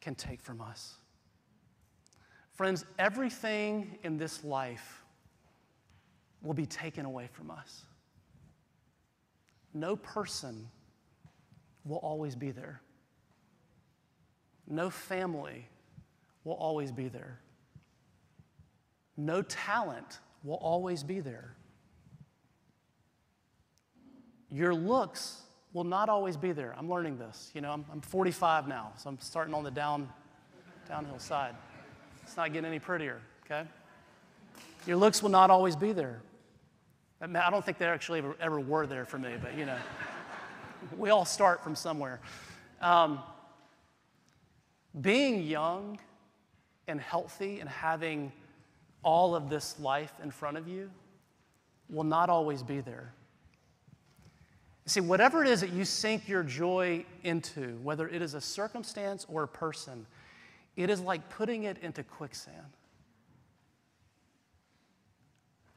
can 0.00 0.14
take 0.14 0.40
from 0.40 0.60
us. 0.60 0.96
Friends, 2.52 2.84
everything 2.98 3.98
in 4.04 4.16
this 4.16 4.44
life 4.44 5.04
will 6.42 6.54
be 6.54 6.66
taken 6.66 7.04
away 7.04 7.28
from 7.32 7.50
us. 7.50 7.82
No 9.72 9.96
person 9.96 10.68
will 11.84 11.96
always 11.98 12.36
be 12.36 12.52
there. 12.52 12.80
No 14.66 14.90
family 14.90 15.66
will 16.44 16.54
always 16.54 16.92
be 16.92 17.08
there. 17.08 17.40
No 19.16 19.42
talent 19.42 20.18
will 20.42 20.56
always 20.56 21.02
be 21.02 21.20
there. 21.20 21.54
Your 24.50 24.74
looks 24.74 25.42
will 25.72 25.84
not 25.84 26.08
always 26.08 26.36
be 26.36 26.52
there. 26.52 26.74
I'm 26.78 26.88
learning 26.88 27.18
this. 27.18 27.50
You 27.54 27.60
know, 27.60 27.72
I'm, 27.72 27.84
I'm 27.90 28.00
45 28.00 28.68
now, 28.68 28.92
so 28.96 29.10
I'm 29.10 29.18
starting 29.20 29.54
on 29.54 29.64
the 29.64 29.70
down, 29.70 30.08
downhill 30.88 31.18
side. 31.18 31.54
It's 32.22 32.36
not 32.36 32.52
getting 32.52 32.68
any 32.68 32.78
prettier, 32.78 33.20
okay? 33.44 33.68
Your 34.86 34.96
looks 34.96 35.22
will 35.22 35.30
not 35.30 35.50
always 35.50 35.76
be 35.76 35.92
there. 35.92 36.22
I 37.20 37.50
don't 37.50 37.64
think 37.64 37.78
they 37.78 37.86
actually 37.86 38.18
ever, 38.18 38.36
ever 38.40 38.60
were 38.60 38.86
there 38.86 39.04
for 39.04 39.18
me, 39.18 39.34
but 39.40 39.56
you 39.56 39.64
know, 39.66 39.78
we 40.96 41.10
all 41.10 41.24
start 41.24 41.62
from 41.62 41.74
somewhere. 41.74 42.20
Um, 42.80 43.20
being 45.00 45.42
young 45.42 45.98
and 46.86 47.00
healthy 47.00 47.60
and 47.60 47.68
having 47.68 48.32
all 49.02 49.34
of 49.34 49.50
this 49.50 49.78
life 49.80 50.12
in 50.22 50.30
front 50.30 50.56
of 50.56 50.68
you 50.68 50.90
will 51.90 52.04
not 52.04 52.30
always 52.30 52.62
be 52.62 52.80
there. 52.80 53.12
See, 54.86 55.00
whatever 55.00 55.42
it 55.42 55.48
is 55.48 55.60
that 55.62 55.72
you 55.72 55.84
sink 55.84 56.28
your 56.28 56.42
joy 56.42 57.04
into, 57.22 57.78
whether 57.82 58.06
it 58.08 58.20
is 58.20 58.34
a 58.34 58.40
circumstance 58.40 59.26
or 59.28 59.44
a 59.44 59.48
person, 59.48 60.06
it 60.76 60.90
is 60.90 61.00
like 61.00 61.28
putting 61.30 61.64
it 61.64 61.78
into 61.78 62.02
quicksand. 62.02 62.56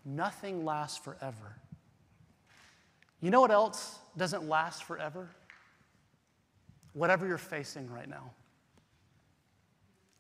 Nothing 0.04 0.66
lasts 0.66 0.98
forever. 0.98 1.56
You 3.22 3.30
know 3.32 3.42
what 3.42 3.52
else 3.52 3.98
doesn't 4.18 4.48
last 4.48 4.84
forever? 4.84 5.30
Whatever 6.94 7.28
you're 7.28 7.38
facing 7.38 7.90
right 7.90 8.10
now. 8.10 8.32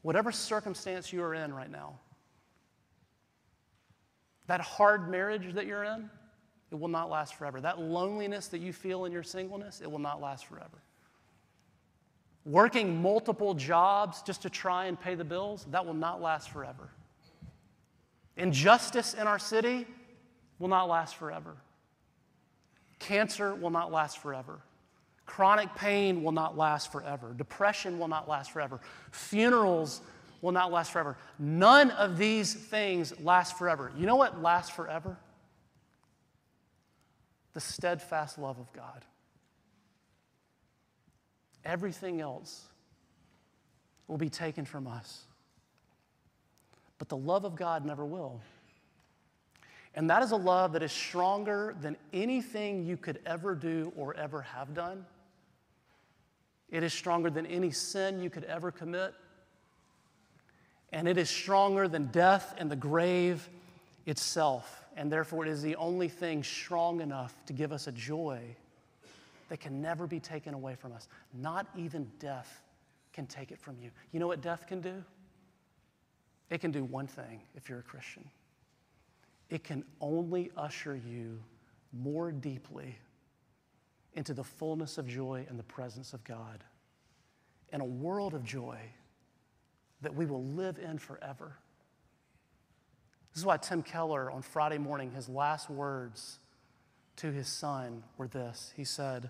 Whatever 0.07 0.31
circumstance 0.31 1.11
you 1.11 1.21
are 1.21 1.33
in 1.33 1.53
right 1.53 1.69
now. 1.69 1.99
That 4.45 4.61
hard 4.61 5.11
marriage 5.11 5.53
that 5.55 5.65
you're 5.65 5.83
in, 5.83 6.09
it 6.71 6.75
will 6.79 6.87
not 6.87 7.09
last 7.09 7.35
forever. 7.35 7.59
That 7.59 7.77
loneliness 7.77 8.47
that 8.47 8.59
you 8.59 8.71
feel 8.71 9.03
in 9.03 9.11
your 9.11 9.21
singleness, 9.21 9.81
it 9.81 9.91
will 9.91 9.99
not 9.99 10.21
last 10.21 10.45
forever. 10.45 10.81
Working 12.45 13.01
multiple 13.01 13.53
jobs 13.53 14.21
just 14.21 14.43
to 14.43 14.49
try 14.49 14.85
and 14.85 14.97
pay 14.97 15.15
the 15.15 15.25
bills, 15.25 15.65
that 15.71 15.85
will 15.85 15.93
not 15.93 16.21
last 16.21 16.51
forever. 16.51 16.87
Injustice 18.37 19.13
in 19.13 19.27
our 19.27 19.39
city 19.39 19.85
will 20.57 20.69
not 20.69 20.87
last 20.87 21.17
forever. 21.17 21.57
Cancer 22.99 23.53
will 23.53 23.71
not 23.71 23.91
last 23.91 24.19
forever. 24.19 24.61
Chronic 25.37 25.75
pain 25.75 26.23
will 26.23 26.31
not 26.31 26.57
last 26.57 26.91
forever. 26.91 27.31
Depression 27.37 27.99
will 27.99 28.07
not 28.07 28.27
last 28.27 28.49
forever. 28.49 28.79
Funerals 29.11 30.01
will 30.41 30.51
not 30.51 30.71
last 30.71 30.91
forever. 30.91 31.15
None 31.37 31.91
of 31.91 32.17
these 32.17 32.55
things 32.55 33.13
last 33.19 33.55
forever. 33.55 33.91
You 33.95 34.07
know 34.07 34.15
what 34.15 34.41
lasts 34.41 34.71
forever? 34.71 35.15
The 37.53 37.59
steadfast 37.59 38.39
love 38.39 38.57
of 38.57 38.73
God. 38.73 39.05
Everything 41.63 42.19
else 42.19 42.65
will 44.07 44.17
be 44.17 44.29
taken 44.29 44.65
from 44.65 44.87
us. 44.87 45.21
But 46.97 47.09
the 47.09 47.17
love 47.17 47.45
of 47.45 47.55
God 47.55 47.85
never 47.85 48.05
will. 48.05 48.41
And 49.93 50.09
that 50.09 50.23
is 50.23 50.31
a 50.31 50.35
love 50.35 50.73
that 50.73 50.81
is 50.81 50.91
stronger 50.91 51.75
than 51.79 51.95
anything 52.11 52.83
you 52.83 52.97
could 52.97 53.19
ever 53.23 53.53
do 53.53 53.93
or 53.95 54.15
ever 54.15 54.41
have 54.41 54.73
done. 54.73 55.05
It 56.69 56.83
is 56.83 56.93
stronger 56.93 57.29
than 57.29 57.45
any 57.45 57.71
sin 57.71 58.21
you 58.21 58.29
could 58.29 58.43
ever 58.43 58.71
commit. 58.71 59.13
And 60.91 61.07
it 61.07 61.17
is 61.17 61.29
stronger 61.29 61.87
than 61.87 62.07
death 62.07 62.55
and 62.57 62.69
the 62.69 62.75
grave 62.75 63.47
itself. 64.05 64.85
And 64.95 65.11
therefore, 65.11 65.45
it 65.45 65.49
is 65.49 65.61
the 65.61 65.75
only 65.75 66.07
thing 66.09 66.43
strong 66.43 67.01
enough 67.01 67.35
to 67.45 67.53
give 67.53 67.71
us 67.71 67.87
a 67.87 67.91
joy 67.91 68.41
that 69.49 69.59
can 69.59 69.81
never 69.81 70.07
be 70.07 70.19
taken 70.19 70.53
away 70.53 70.75
from 70.75 70.91
us. 70.91 71.07
Not 71.33 71.67
even 71.77 72.09
death 72.19 72.61
can 73.13 73.27
take 73.27 73.51
it 73.51 73.59
from 73.59 73.77
you. 73.81 73.91
You 74.11 74.19
know 74.19 74.27
what 74.27 74.41
death 74.41 74.67
can 74.67 74.81
do? 74.81 75.03
It 76.49 76.59
can 76.59 76.71
do 76.71 76.83
one 76.83 77.07
thing 77.07 77.41
if 77.55 77.69
you're 77.69 77.79
a 77.79 77.83
Christian 77.83 78.23
it 79.49 79.63
can 79.63 79.83
only 80.01 80.51
usher 80.57 80.95
you 80.95 81.39
more 81.93 82.31
deeply 82.31 82.97
into 84.17 84.33
the 84.33 84.43
fullness 84.43 84.97
of 84.97 85.07
joy 85.07 85.45
and 85.47 85.59
the 85.59 85.63
presence 85.63 86.11
of 86.11 86.23
God 86.23 86.63
in 87.71 87.81
a 87.81 87.85
world 87.85 88.33
of 88.33 88.43
joy 88.43 88.79
that 90.01 90.15
we 90.15 90.25
will 90.25 90.43
live 90.43 90.79
in 90.79 90.97
forever. 90.97 91.55
This 93.31 93.41
is 93.41 93.45
why 93.45 93.57
Tim 93.57 93.83
Keller 93.83 94.31
on 94.31 94.41
Friday 94.41 94.79
morning, 94.79 95.11
his 95.11 95.29
last 95.29 95.69
words 95.69 96.39
to 97.17 97.31
his 97.31 97.47
son 97.47 98.03
were 98.17 98.27
this 98.27 98.73
He 98.75 98.83
said, 98.83 99.29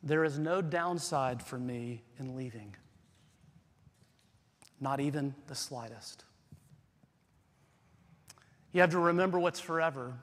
There 0.00 0.22
is 0.22 0.38
no 0.38 0.62
downside 0.62 1.42
for 1.42 1.58
me 1.58 2.04
in 2.20 2.36
leaving, 2.36 2.76
not 4.80 5.00
even 5.00 5.34
the 5.48 5.56
slightest. 5.56 6.24
You 8.72 8.80
have 8.80 8.90
to 8.90 9.00
remember 9.00 9.40
what's 9.40 9.60
forever. 9.60 10.14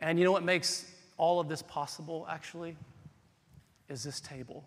And 0.00 0.18
you 0.18 0.24
know 0.24 0.32
what 0.32 0.42
makes 0.42 0.90
all 1.16 1.40
of 1.40 1.48
this 1.48 1.62
possible, 1.62 2.26
actually? 2.30 2.76
Is 3.88 4.02
this 4.02 4.20
table. 4.20 4.64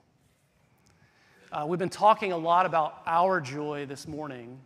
Uh, 1.52 1.66
we've 1.68 1.80
been 1.80 1.90
talking 1.90 2.32
a 2.32 2.38
lot 2.38 2.66
about 2.66 3.02
our 3.06 3.42
joy 3.42 3.86
this 3.86 4.08
morning, 4.08 4.60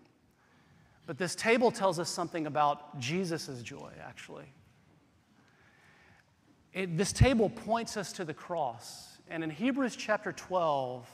but 1.08 1.18
this 1.18 1.34
table 1.34 1.72
tells 1.72 1.98
us 1.98 2.10
something 2.10 2.46
about 2.46 3.00
Jesus' 3.00 3.62
joy, 3.64 3.92
actually. 4.06 4.46
It, 6.74 6.98
this 6.98 7.14
table 7.14 7.50
points 7.50 7.98
us 7.98 8.12
to 8.14 8.26
the 8.26 8.34
cross. 8.34 9.18
And 9.30 9.44
in 9.44 9.50
Hebrews 9.50 9.96
chapter 9.96 10.32
12, 10.32 11.08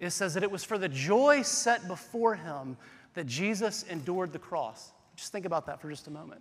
it 0.00 0.10
says 0.10 0.34
that 0.34 0.42
it 0.42 0.50
was 0.50 0.64
for 0.64 0.78
the 0.78 0.88
joy 0.88 1.42
set 1.42 1.86
before 1.88 2.34
him 2.34 2.76
that 3.14 3.26
Jesus 3.26 3.84
endured 3.84 4.32
the 4.32 4.38
cross. 4.38 4.92
Just 5.16 5.32
think 5.32 5.44
about 5.44 5.66
that 5.66 5.80
for 5.80 5.90
just 5.90 6.06
a 6.06 6.10
moment. 6.10 6.40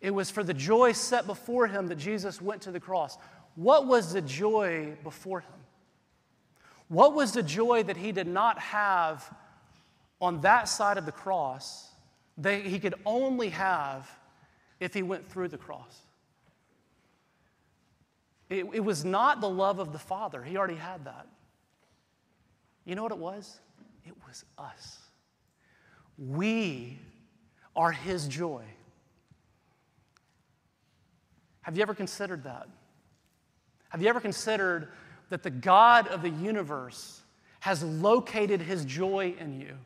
It 0.00 0.12
was 0.14 0.30
for 0.30 0.42
the 0.42 0.54
joy 0.54 0.92
set 0.92 1.26
before 1.26 1.66
him 1.66 1.88
that 1.88 1.96
Jesus 1.96 2.40
went 2.40 2.62
to 2.62 2.70
the 2.70 2.80
cross. 2.80 3.18
What 3.54 3.86
was 3.86 4.12
the 4.12 4.22
joy 4.22 4.96
before 5.02 5.40
him? 5.40 5.52
What 6.88 7.14
was 7.14 7.32
the 7.32 7.42
joy 7.42 7.82
that 7.84 7.96
he 7.96 8.10
did 8.10 8.26
not 8.26 8.58
have 8.58 9.32
on 10.20 10.40
that 10.40 10.68
side 10.68 10.96
of 10.96 11.06
the 11.06 11.12
cross 11.12 11.90
that 12.38 12.64
he 12.64 12.78
could 12.78 12.94
only 13.04 13.50
have 13.50 14.10
if 14.80 14.94
he 14.94 15.02
went 15.02 15.28
through 15.30 15.48
the 15.48 15.58
cross? 15.58 16.00
It, 18.48 18.66
it 18.72 18.84
was 18.84 19.04
not 19.04 19.40
the 19.40 19.48
love 19.48 19.78
of 19.78 19.92
the 19.92 19.98
Father, 19.98 20.42
he 20.42 20.56
already 20.56 20.74
had 20.74 21.04
that. 21.04 21.26
You 22.84 22.96
know 22.96 23.02
what 23.02 23.12
it 23.12 23.18
was? 23.18 23.60
It 24.04 24.14
was 24.26 24.44
us. 24.58 24.98
We 26.18 26.98
are 27.76 27.92
His 27.92 28.26
joy. 28.26 28.64
Have 31.62 31.76
you 31.76 31.82
ever 31.82 31.94
considered 31.94 32.44
that? 32.44 32.68
Have 33.90 34.02
you 34.02 34.08
ever 34.08 34.20
considered 34.20 34.88
that 35.28 35.42
the 35.42 35.50
God 35.50 36.08
of 36.08 36.22
the 36.22 36.30
universe 36.30 37.22
has 37.60 37.82
located 37.82 38.60
His 38.60 38.84
joy 38.84 39.34
in 39.38 39.60
you? 39.60 39.76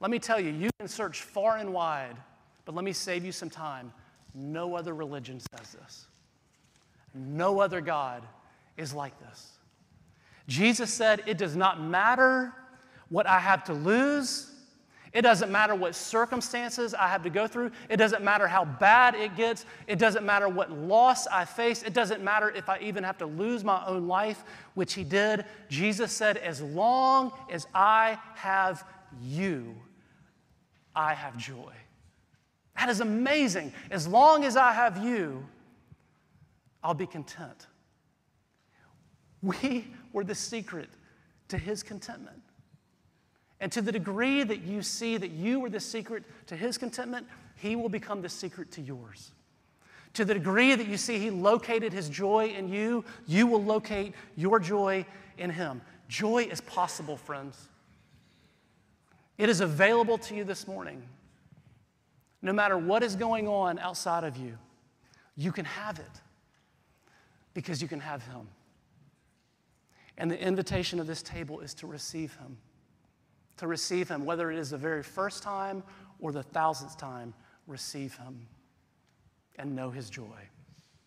Let 0.00 0.10
me 0.10 0.18
tell 0.18 0.40
you, 0.40 0.50
you 0.50 0.70
can 0.78 0.88
search 0.88 1.22
far 1.22 1.58
and 1.58 1.72
wide, 1.72 2.16
but 2.64 2.74
let 2.74 2.84
me 2.84 2.92
save 2.92 3.24
you 3.24 3.32
some 3.32 3.50
time. 3.50 3.92
No 4.34 4.74
other 4.74 4.94
religion 4.94 5.40
says 5.40 5.72
this. 5.72 6.06
No 7.14 7.60
other 7.60 7.80
God 7.80 8.22
is 8.76 8.94
like 8.94 9.18
this. 9.20 9.52
Jesus 10.48 10.92
said, 10.92 11.22
It 11.26 11.38
does 11.38 11.56
not 11.56 11.80
matter 11.82 12.52
what 13.08 13.26
I 13.26 13.38
have 13.38 13.64
to 13.64 13.72
lose. 13.72 14.50
It 15.12 15.22
doesn't 15.22 15.50
matter 15.50 15.74
what 15.74 15.96
circumstances 15.96 16.94
I 16.94 17.08
have 17.08 17.24
to 17.24 17.30
go 17.30 17.48
through. 17.48 17.72
It 17.88 17.96
doesn't 17.96 18.22
matter 18.22 18.46
how 18.46 18.64
bad 18.64 19.16
it 19.16 19.36
gets. 19.36 19.66
It 19.88 19.98
doesn't 19.98 20.24
matter 20.24 20.48
what 20.48 20.70
loss 20.70 21.26
I 21.26 21.44
face. 21.44 21.82
It 21.82 21.94
doesn't 21.94 22.22
matter 22.22 22.50
if 22.50 22.68
I 22.68 22.78
even 22.78 23.02
have 23.02 23.18
to 23.18 23.26
lose 23.26 23.64
my 23.64 23.84
own 23.86 24.06
life, 24.06 24.44
which 24.74 24.94
he 24.94 25.02
did. 25.02 25.44
Jesus 25.68 26.12
said, 26.12 26.36
As 26.36 26.62
long 26.62 27.32
as 27.50 27.66
I 27.74 28.18
have 28.36 28.84
you, 29.20 29.74
I 30.94 31.14
have 31.14 31.36
joy. 31.36 31.72
That 32.78 32.88
is 32.88 33.00
amazing. 33.00 33.72
As 33.90 34.06
long 34.06 34.44
as 34.44 34.56
I 34.56 34.72
have 34.72 35.04
you, 35.04 35.44
I'll 36.84 36.94
be 36.94 37.06
content. 37.06 37.66
We 39.42 39.88
were 40.12 40.24
the 40.24 40.34
secret 40.34 40.88
to 41.48 41.58
his 41.58 41.82
contentment. 41.82 42.39
And 43.60 43.70
to 43.72 43.82
the 43.82 43.92
degree 43.92 44.42
that 44.42 44.62
you 44.62 44.82
see 44.82 45.18
that 45.18 45.30
you 45.30 45.60
were 45.60 45.68
the 45.68 45.80
secret 45.80 46.24
to 46.46 46.56
his 46.56 46.78
contentment, 46.78 47.26
he 47.56 47.76
will 47.76 47.90
become 47.90 48.22
the 48.22 48.28
secret 48.28 48.72
to 48.72 48.80
yours. 48.80 49.32
To 50.14 50.24
the 50.24 50.34
degree 50.34 50.74
that 50.74 50.88
you 50.88 50.96
see 50.96 51.18
he 51.18 51.30
located 51.30 51.92
his 51.92 52.08
joy 52.08 52.48
in 52.48 52.72
you, 52.72 53.04
you 53.26 53.46
will 53.46 53.62
locate 53.62 54.14
your 54.34 54.58
joy 54.58 55.04
in 55.36 55.50
him. 55.50 55.82
Joy 56.08 56.44
is 56.44 56.60
possible, 56.62 57.16
friends. 57.16 57.68
It 59.36 59.48
is 59.48 59.60
available 59.60 60.18
to 60.18 60.34
you 60.34 60.42
this 60.42 60.66
morning. 60.66 61.02
No 62.42 62.52
matter 62.52 62.78
what 62.78 63.02
is 63.02 63.14
going 63.14 63.46
on 63.46 63.78
outside 63.78 64.24
of 64.24 64.36
you, 64.36 64.56
you 65.36 65.52
can 65.52 65.66
have 65.66 65.98
it 65.98 66.20
because 67.52 67.82
you 67.82 67.88
can 67.88 68.00
have 68.00 68.22
him. 68.22 68.48
And 70.16 70.30
the 70.30 70.42
invitation 70.42 70.98
of 70.98 71.06
this 71.06 71.22
table 71.22 71.60
is 71.60 71.74
to 71.74 71.86
receive 71.86 72.34
him 72.36 72.56
to 73.60 73.66
receive 73.66 74.08
him, 74.08 74.24
whether 74.24 74.50
it 74.50 74.58
is 74.58 74.70
the 74.70 74.78
very 74.78 75.02
first 75.02 75.42
time 75.42 75.82
or 76.18 76.32
the 76.32 76.42
thousandth 76.42 76.96
time, 76.96 77.34
receive 77.66 78.16
him 78.16 78.46
and 79.58 79.76
know 79.76 79.90
his 79.90 80.08
joy. 80.08 80.38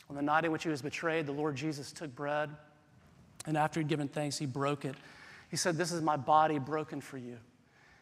On 0.08 0.16
the 0.16 0.22
night 0.22 0.46
in 0.46 0.52
which 0.52 0.62
he 0.62 0.70
was 0.70 0.84
betrayed, 0.84 1.26
the 1.26 1.32
Lord 1.32 1.56
Jesus 1.56 1.92
took 1.92 2.14
bread, 2.16 2.52
and 3.48 3.58
after 3.58 3.80
he'd 3.80 3.90
given 3.90 4.08
thanks, 4.08 4.38
he 4.38 4.46
broke 4.46 4.86
it. 4.86 4.94
He 5.50 5.58
said, 5.58 5.78
This 5.78 5.92
is 5.92 6.04
my 6.04 6.16
body 6.16 6.60
broken 6.60 7.02
for 7.02 7.18
you. 7.18 7.38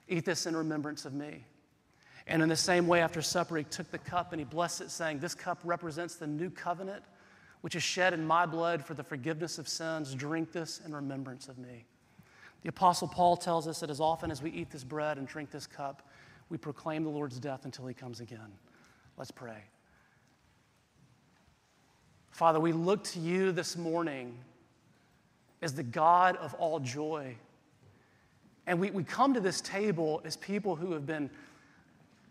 Eat 0.09 0.25
this 0.25 0.45
in 0.45 0.55
remembrance 0.55 1.05
of 1.05 1.13
me. 1.13 1.45
And 2.27 2.43
in 2.43 2.49
the 2.49 2.57
same 2.57 2.87
way, 2.87 2.99
after 3.01 3.21
supper, 3.21 3.55
he 3.55 3.63
took 3.63 3.89
the 3.89 3.97
cup 3.97 4.33
and 4.33 4.41
he 4.41 4.45
blessed 4.45 4.81
it, 4.81 4.91
saying, 4.91 5.19
This 5.19 5.33
cup 5.33 5.59
represents 5.63 6.15
the 6.15 6.27
new 6.27 6.49
covenant, 6.49 7.03
which 7.61 7.75
is 7.75 7.83
shed 7.83 8.13
in 8.13 8.27
my 8.27 8.45
blood 8.45 8.83
for 8.83 8.95
the 8.95 9.03
forgiveness 9.03 9.57
of 9.57 9.69
sins. 9.69 10.13
Drink 10.13 10.51
this 10.51 10.81
in 10.85 10.93
remembrance 10.93 11.47
of 11.47 11.57
me. 11.57 11.85
The 12.63 12.69
Apostle 12.69 13.07
Paul 13.07 13.37
tells 13.37 13.67
us 13.67 13.79
that 13.79 13.89
as 13.89 13.99
often 13.99 14.31
as 14.31 14.41
we 14.41 14.51
eat 14.51 14.69
this 14.69 14.83
bread 14.83 15.17
and 15.17 15.27
drink 15.27 15.51
this 15.51 15.65
cup, 15.65 16.07
we 16.49 16.57
proclaim 16.57 17.03
the 17.03 17.09
Lord's 17.09 17.39
death 17.39 17.65
until 17.65 17.87
he 17.87 17.93
comes 17.93 18.19
again. 18.19 18.51
Let's 19.17 19.31
pray. 19.31 19.63
Father, 22.31 22.59
we 22.59 22.71
look 22.71 23.03
to 23.05 23.19
you 23.19 23.51
this 23.51 23.77
morning 23.77 24.37
as 25.61 25.73
the 25.73 25.83
God 25.83 26.35
of 26.37 26.53
all 26.55 26.79
joy. 26.79 27.35
And 28.67 28.79
we, 28.79 28.91
we 28.91 29.03
come 29.03 29.33
to 29.33 29.39
this 29.39 29.61
table 29.61 30.21
as 30.23 30.37
people 30.37 30.75
who 30.75 30.93
have 30.93 31.05
been 31.05 31.29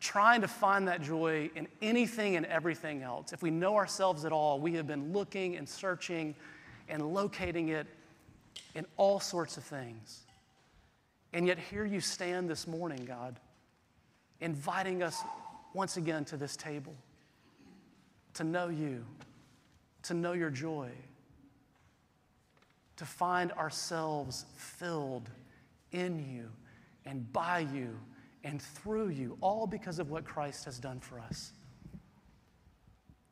trying 0.01 0.41
to 0.41 0.49
find 0.49 0.89
that 0.89 1.03
joy 1.03 1.51
in 1.55 1.69
anything 1.83 2.37
and 2.37 2.47
everything 2.47 3.03
else. 3.03 3.33
If 3.33 3.43
we 3.43 3.51
know 3.51 3.77
ourselves 3.77 4.25
at 4.25 4.33
all, 4.33 4.59
we 4.59 4.75
have 4.75 4.87
been 4.87 5.13
looking 5.13 5.57
and 5.57 5.69
searching 5.69 6.35
and 6.89 7.15
locating 7.15 7.69
it 7.69 7.87
in 8.75 8.87
all 8.97 9.21
sorts 9.21 9.57
of 9.57 9.65
things. 9.65 10.23
And 11.33 11.47
yet, 11.47 11.59
here 11.59 11.85
you 11.85 12.01
stand 12.01 12.49
this 12.49 12.67
morning, 12.67 13.05
God, 13.05 13.39
inviting 14.41 15.03
us 15.03 15.19
once 15.75 15.97
again 15.97 16.25
to 16.27 16.37
this 16.37 16.57
table 16.57 16.95
to 18.35 18.45
know 18.45 18.69
you, 18.69 19.05
to 20.05 20.15
know 20.15 20.33
your 20.33 20.51
joy, 20.51 20.91
to 22.97 23.05
find 23.05 23.53
ourselves 23.53 24.47
filled 24.57 25.29
in 25.93 26.19
you 26.19 26.49
and 27.07 27.33
by 27.33 27.61
you 27.61 27.99
and 28.45 28.61
through 28.61 29.09
you, 29.09 29.37
all 29.41 29.67
because 29.67 29.99
of 29.99 30.11
what 30.11 30.25
Christ 30.25 30.65
has 30.65 30.79
done 30.79 31.01
for 31.01 31.21
us. 31.21 31.53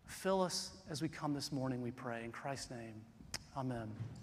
Fill 0.07 0.43
us 0.43 0.70
as 0.91 1.03
we 1.03 1.09
come 1.09 1.34
this 1.34 1.53
morning, 1.53 1.82
we 1.82 1.91
pray. 1.91 2.24
In 2.24 2.32
Christ's 2.32 2.70
name, 2.70 2.95
amen. 3.57 3.89